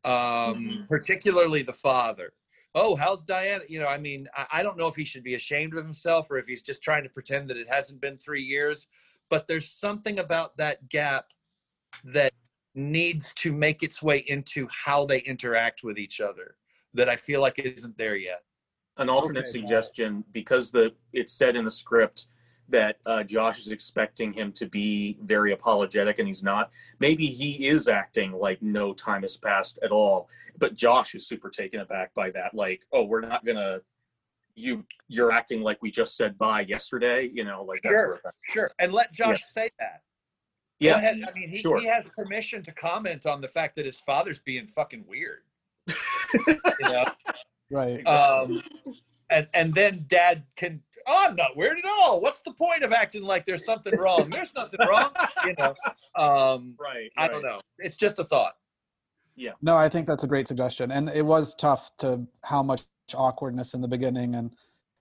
Um 0.05 0.55
Mhm. 0.55 0.89
particularly 0.89 1.63
the 1.63 1.73
father. 1.73 2.33
Oh 2.75 2.95
how's 2.97 3.25
diana 3.25 3.65
you 3.69 3.81
know 3.81 3.89
i 3.89 3.99
mean 3.99 4.29
I, 4.37 4.47
I 4.59 4.63
don't 4.63 4.77
know 4.77 4.87
if 4.89 4.95
he 4.95 5.05
should 5.05 5.25
be 5.25 5.35
ashamed 5.35 5.75
of 5.75 5.85
himself 5.85 6.31
or 6.31 6.37
if 6.39 6.47
he's 6.47 6.63
just 6.63 6.83
trying 6.83 7.03
to 7.03 7.09
pretend 7.09 7.49
that 7.51 7.57
it 7.57 7.69
hasn't 7.69 8.01
been 8.01 8.19
three 8.19 8.43
years 8.43 8.87
but 9.31 9.47
there's 9.47 9.71
something 9.71 10.19
about 10.21 10.57
that 10.59 10.89
gap 10.89 11.33
that 12.05 12.33
needs 12.75 13.35
to 13.35 13.53
make 13.53 13.83
its 13.83 14.03
way 14.03 14.19
into 14.29 14.69
how 14.71 15.05
they 15.05 15.21
interact 15.21 15.83
with 15.83 15.99
each 15.99 16.21
other 16.21 16.57
that 16.95 17.09
i 17.09 17.17
feel 17.17 17.41
like 17.41 17.59
isn't 17.59 17.97
there 17.97 18.17
yet 18.17 18.43
An 18.99 19.09
alternate 19.09 19.41
Okay, 19.41 19.61
suggestion, 19.61 20.25
because 20.33 20.71
the 20.71 20.93
it's 21.13 21.33
said 21.33 21.57
in 21.57 21.65
the 21.65 21.71
script 21.71 22.29
that 22.69 22.99
uh, 23.07 23.23
Josh 23.23 23.61
is 23.61 23.69
expecting 23.69 24.33
him 24.33 24.53
to 24.53 24.67
be 24.67 25.17
very 25.23 25.53
apologetic, 25.53 26.19
and 26.19 26.27
he's 26.27 26.43
not. 26.43 26.71
Maybe 26.99 27.27
he 27.27 27.67
is 27.69 27.89
acting 27.89 28.33
like 28.33 28.61
no 28.61 28.93
time 28.93 29.23
has 29.23 29.37
passed 29.37 29.79
at 29.83 29.91
all, 29.91 30.29
but 30.59 30.75
Josh 30.75 31.15
is 31.15 31.27
super 31.27 31.49
taken 31.49 31.81
aback 31.81 32.13
by 32.15 32.31
that. 32.33 32.55
Like, 32.55 32.83
oh, 32.93 33.05
we're 33.05 33.21
not 33.21 33.45
gonna. 33.45 33.81
You 34.55 34.85
you're 35.07 35.31
acting 35.31 35.63
like 35.63 35.81
we 35.81 35.91
just 35.91 36.17
said 36.17 36.37
bye 36.37 36.63
yesterday. 36.63 37.31
You 37.33 37.45
know, 37.45 37.63
like 37.63 37.81
Sure. 37.85 38.21
sure 38.49 38.71
and 38.81 38.93
let 38.93 39.13
josh 39.13 39.41
say 39.49 39.71
that 39.79 40.03
Yeah, 40.81 40.95
Go 40.95 40.99
ahead. 40.99 41.21
I 41.29 41.39
mean, 41.39 41.49
he, 41.51 41.59
sure. 41.59 41.79
he 41.79 41.87
has 41.87 42.05
permission 42.17 42.65
to 42.65 42.73
comment 42.73 43.25
on 43.25 43.41
the 43.41 43.47
fact 43.47 43.77
that 43.77 43.85
his 43.87 44.01
father's 44.01 44.41
being 44.41 44.67
fucking 44.67 45.05
weird. 45.07 45.43
you 45.87 46.59
know? 46.83 47.05
Right. 47.71 48.07
Um, 48.07 48.63
and 49.31 49.47
and 49.55 49.75
then 49.75 50.05
dad 50.09 50.45
can. 50.57 50.83
Oh, 51.07 51.27
I'm 51.29 51.37
not 51.37 51.57
weird 51.57 51.79
at 51.79 51.85
all. 51.87 52.21
What's 52.21 52.41
the 52.43 52.53
point 52.53 52.83
of 52.83 52.93
acting 52.93 53.23
like 53.23 53.45
there's 53.45 53.65
something 53.65 53.97
wrong? 53.97 54.29
There's 54.31 54.55
nothing 54.55 54.81
wrong. 54.89 55.11
You 55.45 55.55
know. 55.59 55.75
Um, 56.17 56.75
right. 56.81 57.11
I 57.17 57.29
don't 57.29 57.43
know. 57.43 57.61
It's 57.79 57.97
just 57.97 58.19
a 58.19 58.25
thought. 58.25 58.55
Yeah 59.37 59.53
no, 59.63 59.77
I 59.77 59.89
think 59.89 60.07
that's 60.07 60.25
a 60.25 60.27
great 60.27 60.49
suggestion, 60.49 60.91
and 60.91 61.09
it 61.09 61.23
was 61.23 61.55
tough 61.55 61.91
to 61.99 62.27
how 62.43 62.63
much 62.63 62.83
awkwardness 63.15 63.75
in 63.75 63.81
the 63.81 63.89
beginning, 63.89 64.35
and 64.35 64.51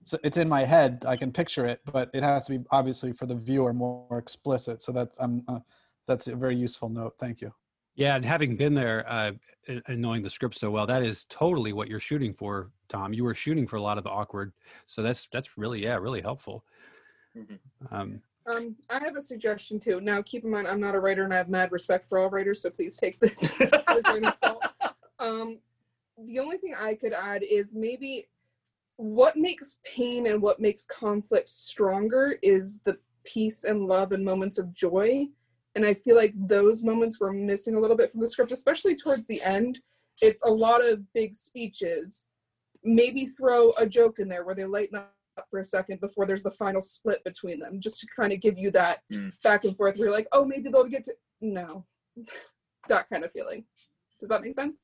so 0.04 0.18
it's 0.22 0.36
in 0.36 0.48
my 0.48 0.64
head. 0.64 1.04
I 1.06 1.16
can 1.16 1.32
picture 1.32 1.66
it, 1.66 1.80
but 1.92 2.08
it 2.14 2.22
has 2.22 2.44
to 2.44 2.58
be 2.58 2.64
obviously 2.70 3.12
for 3.12 3.26
the 3.26 3.34
viewer 3.34 3.72
more 3.72 4.18
explicit. 4.18 4.82
So 4.82 4.92
that 4.92 5.10
I'm 5.18 5.42
uh, 5.48 5.58
that's 6.06 6.28
a 6.28 6.36
very 6.36 6.56
useful 6.56 6.88
note. 6.88 7.14
Thank 7.18 7.40
you. 7.40 7.52
Yeah, 7.98 8.14
and 8.14 8.24
having 8.24 8.56
been 8.56 8.74
there 8.74 9.04
uh, 9.10 9.32
and 9.66 9.82
and 9.88 10.00
knowing 10.00 10.22
the 10.22 10.30
script 10.30 10.54
so 10.54 10.70
well, 10.70 10.86
that 10.86 11.02
is 11.02 11.24
totally 11.24 11.72
what 11.72 11.88
you're 11.88 11.98
shooting 11.98 12.32
for, 12.32 12.70
Tom. 12.88 13.12
You 13.12 13.24
were 13.24 13.34
shooting 13.34 13.66
for 13.66 13.74
a 13.74 13.82
lot 13.82 13.98
of 13.98 14.04
the 14.04 14.10
awkward, 14.10 14.52
so 14.86 15.02
that's 15.02 15.28
that's 15.32 15.58
really 15.58 15.82
yeah, 15.82 15.96
really 15.96 16.20
helpful. 16.20 16.64
Mhm. 17.36 17.58
Um, 17.90 18.22
Um, 18.46 18.76
I 18.88 19.00
have 19.00 19.16
a 19.16 19.20
suggestion 19.20 19.80
too. 19.80 20.00
Now, 20.00 20.22
keep 20.22 20.44
in 20.44 20.50
mind, 20.50 20.68
I'm 20.68 20.78
not 20.80 20.94
a 20.94 21.00
writer, 21.00 21.24
and 21.24 21.34
I 21.34 21.38
have 21.38 21.48
mad 21.48 21.72
respect 21.72 22.08
for 22.08 22.20
all 22.20 22.30
writers, 22.30 22.62
so 22.62 22.70
please 22.70 22.96
take 22.96 23.18
this 23.18 23.34
with 23.58 23.72
a 23.74 24.02
grain 24.04 24.24
of 24.24 24.34
salt. 24.36 24.64
Um, 25.18 25.58
the 26.24 26.38
only 26.38 26.58
thing 26.58 26.76
I 26.78 26.94
could 26.94 27.12
add 27.12 27.42
is 27.42 27.74
maybe 27.74 28.28
what 28.96 29.36
makes 29.36 29.78
pain 29.84 30.28
and 30.28 30.40
what 30.40 30.60
makes 30.60 30.86
conflict 30.86 31.50
stronger 31.50 32.38
is 32.42 32.78
the 32.84 32.96
peace 33.24 33.64
and 33.64 33.86
love 33.86 34.12
and 34.12 34.24
moments 34.24 34.58
of 34.58 34.72
joy. 34.72 35.26
And 35.78 35.86
I 35.86 35.94
feel 35.94 36.16
like 36.16 36.34
those 36.34 36.82
moments 36.82 37.20
were 37.20 37.32
missing 37.32 37.76
a 37.76 37.78
little 37.80 37.96
bit 37.96 38.10
from 38.10 38.20
the 38.20 38.26
script, 38.26 38.50
especially 38.50 38.96
towards 38.96 39.28
the 39.28 39.40
end. 39.42 39.78
It's 40.20 40.42
a 40.44 40.50
lot 40.50 40.84
of 40.84 41.00
big 41.14 41.36
speeches. 41.36 42.26
Maybe 42.82 43.26
throw 43.26 43.70
a 43.78 43.86
joke 43.86 44.18
in 44.18 44.28
there 44.28 44.44
where 44.44 44.56
they 44.56 44.64
lighten 44.64 44.98
up 44.98 45.14
for 45.48 45.60
a 45.60 45.64
second 45.64 46.00
before 46.00 46.26
there's 46.26 46.42
the 46.42 46.50
final 46.50 46.80
split 46.80 47.22
between 47.22 47.60
them, 47.60 47.78
just 47.78 48.00
to 48.00 48.08
kind 48.18 48.32
of 48.32 48.40
give 48.40 48.58
you 48.58 48.72
that 48.72 49.02
Mm. 49.12 49.40
back 49.42 49.62
and 49.62 49.76
forth 49.76 49.98
where 49.98 50.08
you're 50.08 50.16
like, 50.16 50.26
oh, 50.32 50.44
maybe 50.44 50.68
they'll 50.68 50.82
get 50.82 51.04
to. 51.04 51.14
No, 51.40 51.86
that 52.88 53.08
kind 53.08 53.22
of 53.22 53.30
feeling. 53.30 53.64
Does 54.18 54.30
that 54.30 54.42
make 54.42 54.54
sense? 54.54 54.78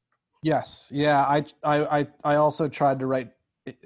Yes. 0.45 0.87
Yeah. 0.93 1.25
I 1.25 1.45
I 1.65 1.99
I, 1.99 2.07
I 2.23 2.35
also 2.37 2.69
tried 2.69 3.01
to 3.01 3.07
write 3.07 3.33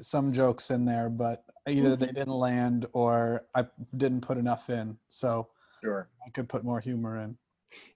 some 0.02 0.30
jokes 0.30 0.70
in 0.70 0.84
there, 0.84 1.08
but 1.08 1.42
either 1.66 1.96
they 1.96 2.06
didn't 2.20 2.28
land 2.28 2.84
or 2.92 3.46
I 3.54 3.64
didn't 3.96 4.20
put 4.20 4.36
enough 4.36 4.68
in. 4.68 4.98
So 5.08 5.48
Sure. 5.82 6.08
I 6.26 6.30
could 6.30 6.48
put 6.48 6.64
more 6.64 6.80
humor 6.80 7.20
in. 7.20 7.36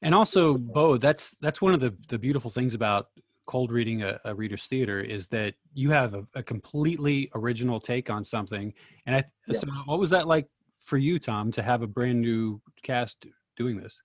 and 0.03 0.15
also, 0.15 0.59
Bo, 0.59 0.97
that's 0.99 1.37
that's 1.41 1.61
one 1.61 1.75
of 1.75 1.81
the 1.81 1.95
the 2.09 2.19
beautiful 2.19 2.51
things 2.51 2.75
about 2.75 3.09
cold 3.47 3.73
reading 3.73 4.03
a, 4.03 4.21
a 4.25 4.35
reader's 4.35 4.67
theater 4.67 5.01
is 5.01 5.29
that 5.29 5.55
you 5.75 5.91
have 5.91 6.15
a, 6.15 6.25
a 6.35 6.43
completely 6.43 7.31
original 7.35 7.81
take 7.81 8.09
on 8.09 8.23
something. 8.25 8.73
And 9.07 9.17
I 9.17 9.25
Yeah. 9.49 9.59
so 9.59 9.67
what 9.87 9.99
was 9.99 10.11
that 10.11 10.27
like 10.27 10.49
for 10.83 10.97
you, 10.99 11.19
Tom, 11.19 11.51
to 11.53 11.63
have 11.63 11.83
a 11.83 11.87
brand 11.87 12.21
new 12.21 12.61
cast 12.83 13.27
doing 13.57 13.77
this? 13.81 14.01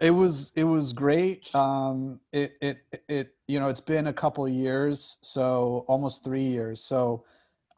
It 0.00 0.10
was 0.10 0.50
it 0.56 0.64
was 0.64 0.92
great. 0.92 1.54
Um, 1.54 2.20
it 2.32 2.54
it 2.60 2.78
it 3.08 3.34
you 3.46 3.60
know 3.60 3.68
it's 3.68 3.80
been 3.80 4.08
a 4.08 4.12
couple 4.12 4.44
of 4.44 4.52
years, 4.52 5.16
so 5.22 5.84
almost 5.88 6.24
three 6.24 6.42
years. 6.44 6.82
So 6.82 7.24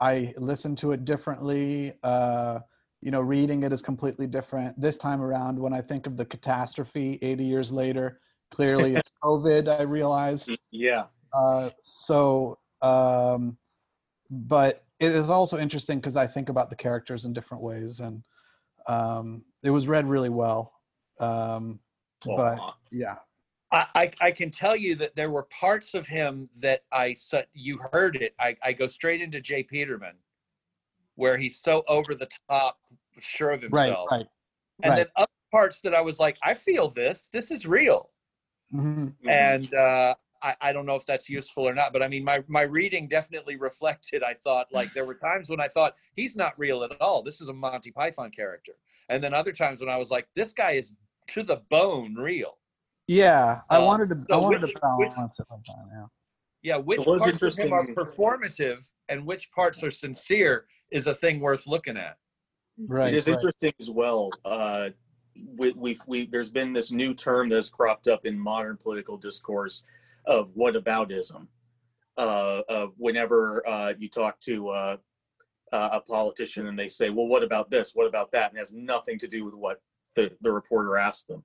I 0.01 0.35
listened 0.39 0.79
to 0.79 0.93
it 0.93 1.05
differently. 1.05 1.93
Uh, 2.03 2.61
you 3.03 3.11
know, 3.11 3.21
reading 3.21 3.63
it 3.63 3.73
is 3.73 3.83
completely 3.83 4.27
different 4.27 4.81
this 4.81 4.99
time 4.99 5.21
around. 5.21 5.59
When 5.59 5.73
I 5.73 5.81
think 5.81 6.07
of 6.07 6.17
the 6.17 6.25
catastrophe 6.25 7.19
80 7.23 7.45
years 7.45 7.71
later, 7.71 8.21
clearly 8.51 8.97
it's 8.97 9.11
COVID. 9.23 9.69
I 9.69 9.83
realized. 9.83 10.51
Yeah. 10.71 11.05
Uh, 11.33 11.71
so, 11.83 12.59
um, 12.83 13.57
but 14.31 14.85
it 14.99 15.13
is 15.13 15.29
also 15.29 15.59
interesting 15.59 15.99
because 15.99 16.17
I 16.17 16.27
think 16.27 16.49
about 16.49 16.71
the 16.71 16.77
characters 16.77 17.27
in 17.27 17.33
different 17.33 17.63
ways, 17.63 18.01
and 18.01 18.23
um, 18.89 19.43
it 19.63 19.71
was 19.71 19.89
read 19.89 20.09
really 20.09 20.31
well. 20.31 20.73
Um, 21.21 21.81
but 22.25 22.59
yeah, 22.91 23.17
I, 23.73 24.11
I, 24.21 24.31
can 24.31 24.51
tell 24.51 24.77
you 24.77 24.95
that 24.97 25.17
there 25.17 25.31
were 25.31 25.45
parts 25.45 25.95
of 25.95 26.07
him 26.07 26.49
that 26.59 26.83
I 26.93 27.15
said 27.15 27.47
you 27.53 27.79
heard 27.93 28.17
it. 28.17 28.35
I, 28.39 28.57
I 28.63 28.73
go 28.73 28.87
straight 28.87 29.21
into 29.21 29.41
J. 29.41 29.63
Peterman, 29.63 30.15
where 31.17 31.37
he's 31.37 31.61
so 31.61 31.83
over 31.89 32.15
the 32.15 32.29
top, 32.49 32.79
sure 33.19 33.51
of 33.51 33.63
right, 33.73 33.87
himself, 33.87 34.09
right. 34.11 34.27
and 34.83 34.91
right. 34.91 34.97
then 34.97 35.07
other 35.17 35.27
parts 35.51 35.81
that 35.83 35.95
I 35.95 36.01
was 36.01 36.19
like, 36.19 36.37
I 36.45 36.55
feel 36.55 36.89
this. 36.91 37.29
This 37.33 37.51
is 37.51 37.67
real. 37.67 38.11
hmm 38.71 39.07
Mhm. 39.07 39.13
and 39.31 39.75
uh, 39.75 40.15
I, 40.43 40.55
I 40.61 40.73
don't 40.73 40.87
know 40.87 40.97
if 40.97 41.07
that's 41.07 41.29
useful 41.31 41.67
or 41.69 41.73
not 41.73 41.93
but 41.95 42.03
i 42.03 42.09
mean 42.09 42.23
my, 42.25 42.43
my 42.47 42.63
reading 42.63 43.07
definitely 43.09 43.57
reflected 43.57 44.23
i 44.25 44.35
thought 44.35 44.67
like 44.73 44.93
there 44.93 45.05
were 45.07 45.15
times 45.15 45.49
when 45.49 45.61
i 45.61 45.69
thought 45.69 45.95
he's 46.15 46.35
not 46.37 46.53
real 46.59 46.83
at 46.85 46.91
all 47.01 47.23
this 47.23 47.41
is 47.41 47.49
a 47.49 47.53
monty 47.55 47.91
python 47.93 48.31
character 48.31 48.73
and 49.09 49.23
then 49.25 49.33
other 49.33 49.53
times 49.53 49.81
when 49.81 49.89
i 49.89 49.97
was 49.97 50.11
like 50.11 50.27
this 50.35 50.53
guy 50.53 50.73
is 50.73 50.93
to 51.29 51.43
the 51.43 51.57
bone 51.71 52.15
real 52.17 52.59
Yeah, 53.09 53.61
I 53.71 53.77
Um, 53.77 53.85
wanted 53.85 54.09
to. 54.11 54.17
I 54.35 54.37
wanted 54.37 54.63
which- 54.63 54.75
to 54.75 54.81
which- 54.99 55.13
it 55.13 55.47
like 55.49 55.65
that. 55.65 55.87
Yeah. 55.95 56.07
yeah 56.63 56.77
which 56.77 57.01
It 57.01 57.07
was 57.07 57.23
parts 57.23 57.43
of 57.59 57.65
him 57.65 57.73
are 57.73 57.87
performative 57.87 58.81
and 59.09 59.25
which 59.25 59.45
parts 59.53 59.83
are 59.85 59.93
sincere 59.93 60.67
is 60.91 61.07
a 61.07 61.15
thing 61.15 61.41
worth 61.41 61.67
looking 61.67 61.97
at 61.97 62.17
Right. 62.79 63.13
it 63.13 63.17
is 63.17 63.27
right. 63.27 63.35
interesting 63.35 63.73
as 63.81 63.91
well. 63.91 64.31
Uh, 64.45 64.91
we, 65.57 65.73
we've 65.73 66.01
we 66.07 66.27
there's 66.27 66.51
been 66.51 66.73
this 66.73 66.93
new 66.93 67.15
term 67.15 67.49
that's 67.49 67.71
cropped 67.71 68.09
up 68.09 68.27
in 68.27 68.39
modern 68.39 68.77
political 68.77 69.17
discourse 69.17 69.85
of 70.27 70.55
whataboutism. 70.55 71.47
Uh, 72.19 72.63
uh, 72.69 72.87
whenever 72.97 73.67
uh, 73.69 73.93
you 73.99 74.09
talk 74.09 74.41
to 74.41 74.69
uh, 74.71 74.97
uh, 75.73 75.89
a 75.93 76.01
politician 76.01 76.67
and 76.67 76.79
they 76.79 76.89
say, 76.89 77.11
"Well, 77.11 77.27
what 77.27 77.43
about 77.43 77.71
this? 77.71 77.93
What 77.95 78.07
about 78.07 78.31
that?" 78.33 78.51
and 78.51 78.57
it 78.57 78.61
has 78.61 78.73
nothing 78.73 79.19
to 79.19 79.29
do 79.29 79.45
with 79.45 79.55
what 79.55 79.81
the, 80.15 80.31
the 80.41 80.53
reporter 80.53 80.97
asked 80.97 81.29
them. 81.29 81.45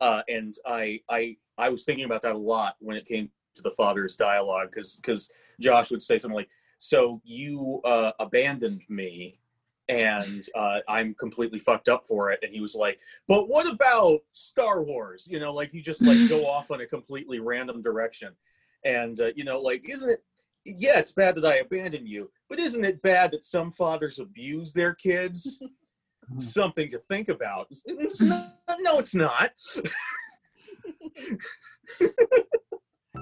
Uh, 0.00 0.22
and 0.28 0.54
I 0.66 1.00
I 1.08 1.36
I 1.56 1.68
was 1.68 1.84
thinking 1.84 2.04
about 2.04 2.22
that 2.22 2.34
a 2.34 2.38
lot 2.38 2.76
when 2.78 2.96
it 2.96 3.06
came 3.06 3.30
to 3.56 3.62
the 3.62 3.70
father's 3.72 4.16
dialogue 4.16 4.70
because 4.70 4.96
because 4.96 5.30
Josh 5.60 5.90
would 5.90 6.02
say 6.02 6.18
something 6.18 6.36
like, 6.36 6.48
"So 6.78 7.20
you 7.24 7.80
uh, 7.84 8.12
abandoned 8.18 8.82
me." 8.88 9.38
and 9.88 10.46
uh, 10.54 10.80
I'm 10.86 11.14
completely 11.14 11.58
fucked 11.58 11.88
up 11.88 12.06
for 12.06 12.30
it. 12.30 12.40
And 12.42 12.52
he 12.52 12.60
was 12.60 12.74
like, 12.74 13.00
"But 13.26 13.48
what 13.48 13.66
about 13.66 14.20
Star 14.32 14.82
Wars? 14.82 15.26
You 15.30 15.40
know, 15.40 15.52
like 15.52 15.72
you 15.72 15.82
just 15.82 16.02
like 16.02 16.28
go 16.28 16.46
off 16.50 16.70
on 16.70 16.82
a 16.82 16.86
completely 16.86 17.40
random 17.40 17.82
direction, 17.82 18.34
and 18.84 19.20
uh, 19.20 19.30
you 19.34 19.44
know, 19.44 19.60
like 19.60 19.88
isn't 19.88 20.10
it? 20.10 20.22
Yeah, 20.64 20.98
it's 20.98 21.12
bad 21.12 21.34
that 21.36 21.46
I 21.46 21.56
abandoned 21.56 22.08
you, 22.08 22.30
but 22.50 22.58
isn't 22.58 22.84
it 22.84 23.00
bad 23.00 23.30
that 23.30 23.44
some 23.44 23.72
fathers 23.72 24.18
abuse 24.18 24.72
their 24.72 24.94
kids? 24.94 25.60
something 26.38 26.90
to 26.90 26.98
think 27.08 27.30
about. 27.30 27.68
It's 27.70 28.20
not, 28.20 28.58
no, 28.80 28.98
it's 28.98 29.14
not. 29.14 29.52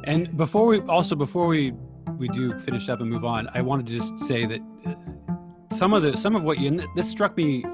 And 0.05 0.37
before 0.37 0.67
we 0.67 0.81
also 0.83 1.17
before 1.17 1.49
we 1.49 1.73
we 2.19 2.29
do 2.29 2.59
finish 2.61 2.89
up 2.89 3.01
and 3.01 3.11
move 3.11 3.25
on, 3.25 3.49
I 3.55 3.61
wanted 3.63 3.87
to 3.87 3.93
just 3.99 4.19
say 4.21 4.47
that 4.47 4.61
uh, 4.87 4.95
some 5.75 5.93
of 5.93 6.03
the 6.03 6.17
some 6.17 6.35
of 6.37 6.45
what 6.45 6.59
you 6.59 6.87
this 6.95 7.11
struck 7.11 7.37
me 7.37 7.65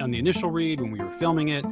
on 0.00 0.10
the 0.10 0.18
initial 0.18 0.50
read 0.50 0.80
when 0.80 0.90
we 0.90 0.98
were 0.98 1.10
filming 1.10 1.48
it. 1.48 1.64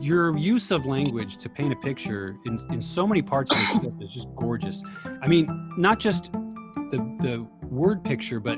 Your 0.00 0.36
use 0.36 0.70
of 0.70 0.86
language 0.86 1.36
to 1.38 1.48
paint 1.48 1.72
a 1.72 1.76
picture 1.76 2.36
in, 2.46 2.58
in 2.70 2.80
so 2.80 3.06
many 3.06 3.20
parts 3.22 3.50
of 3.50 3.58
the 3.58 3.66
script 3.66 4.02
is 4.02 4.10
just 4.10 4.28
gorgeous. 4.34 4.82
I 5.20 5.28
mean, 5.28 5.46
not 5.76 6.00
just 6.00 6.32
the 6.32 6.98
the 7.20 7.46
word 7.66 8.02
picture, 8.02 8.40
but 8.40 8.56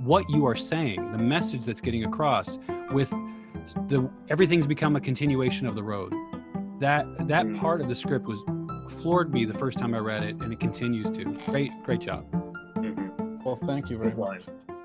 what 0.00 0.24
you 0.30 0.46
are 0.46 0.54
saying, 0.56 1.12
the 1.12 1.18
message 1.18 1.64
that's 1.64 1.80
getting 1.80 2.04
across 2.04 2.58
with 2.92 3.10
the 3.88 4.08
everything's 4.28 4.66
become 4.66 4.96
a 4.96 5.00
continuation 5.00 5.66
of 5.66 5.74
the 5.74 5.82
road. 5.82 6.14
That 6.78 7.06
that 7.28 7.46
Mhm. 7.46 7.58
part 7.58 7.80
of 7.80 7.88
the 7.88 7.94
script 7.94 8.26
was 8.26 8.38
floored 8.90 9.32
me 9.32 9.44
the 9.44 9.58
first 9.58 9.78
time 9.78 9.94
I 9.94 9.98
read 9.98 10.22
it, 10.22 10.36
and 10.36 10.52
it 10.52 10.60
continues 10.60 11.10
to. 11.12 11.24
Great, 11.46 11.70
great 11.84 12.00
job. 12.00 12.30
Mhm. 12.76 13.44
Well, 13.44 13.58
thank 13.66 13.90
you 13.90 13.98
very 13.98 14.10
much. 14.10 14.18
line. 14.18 14.77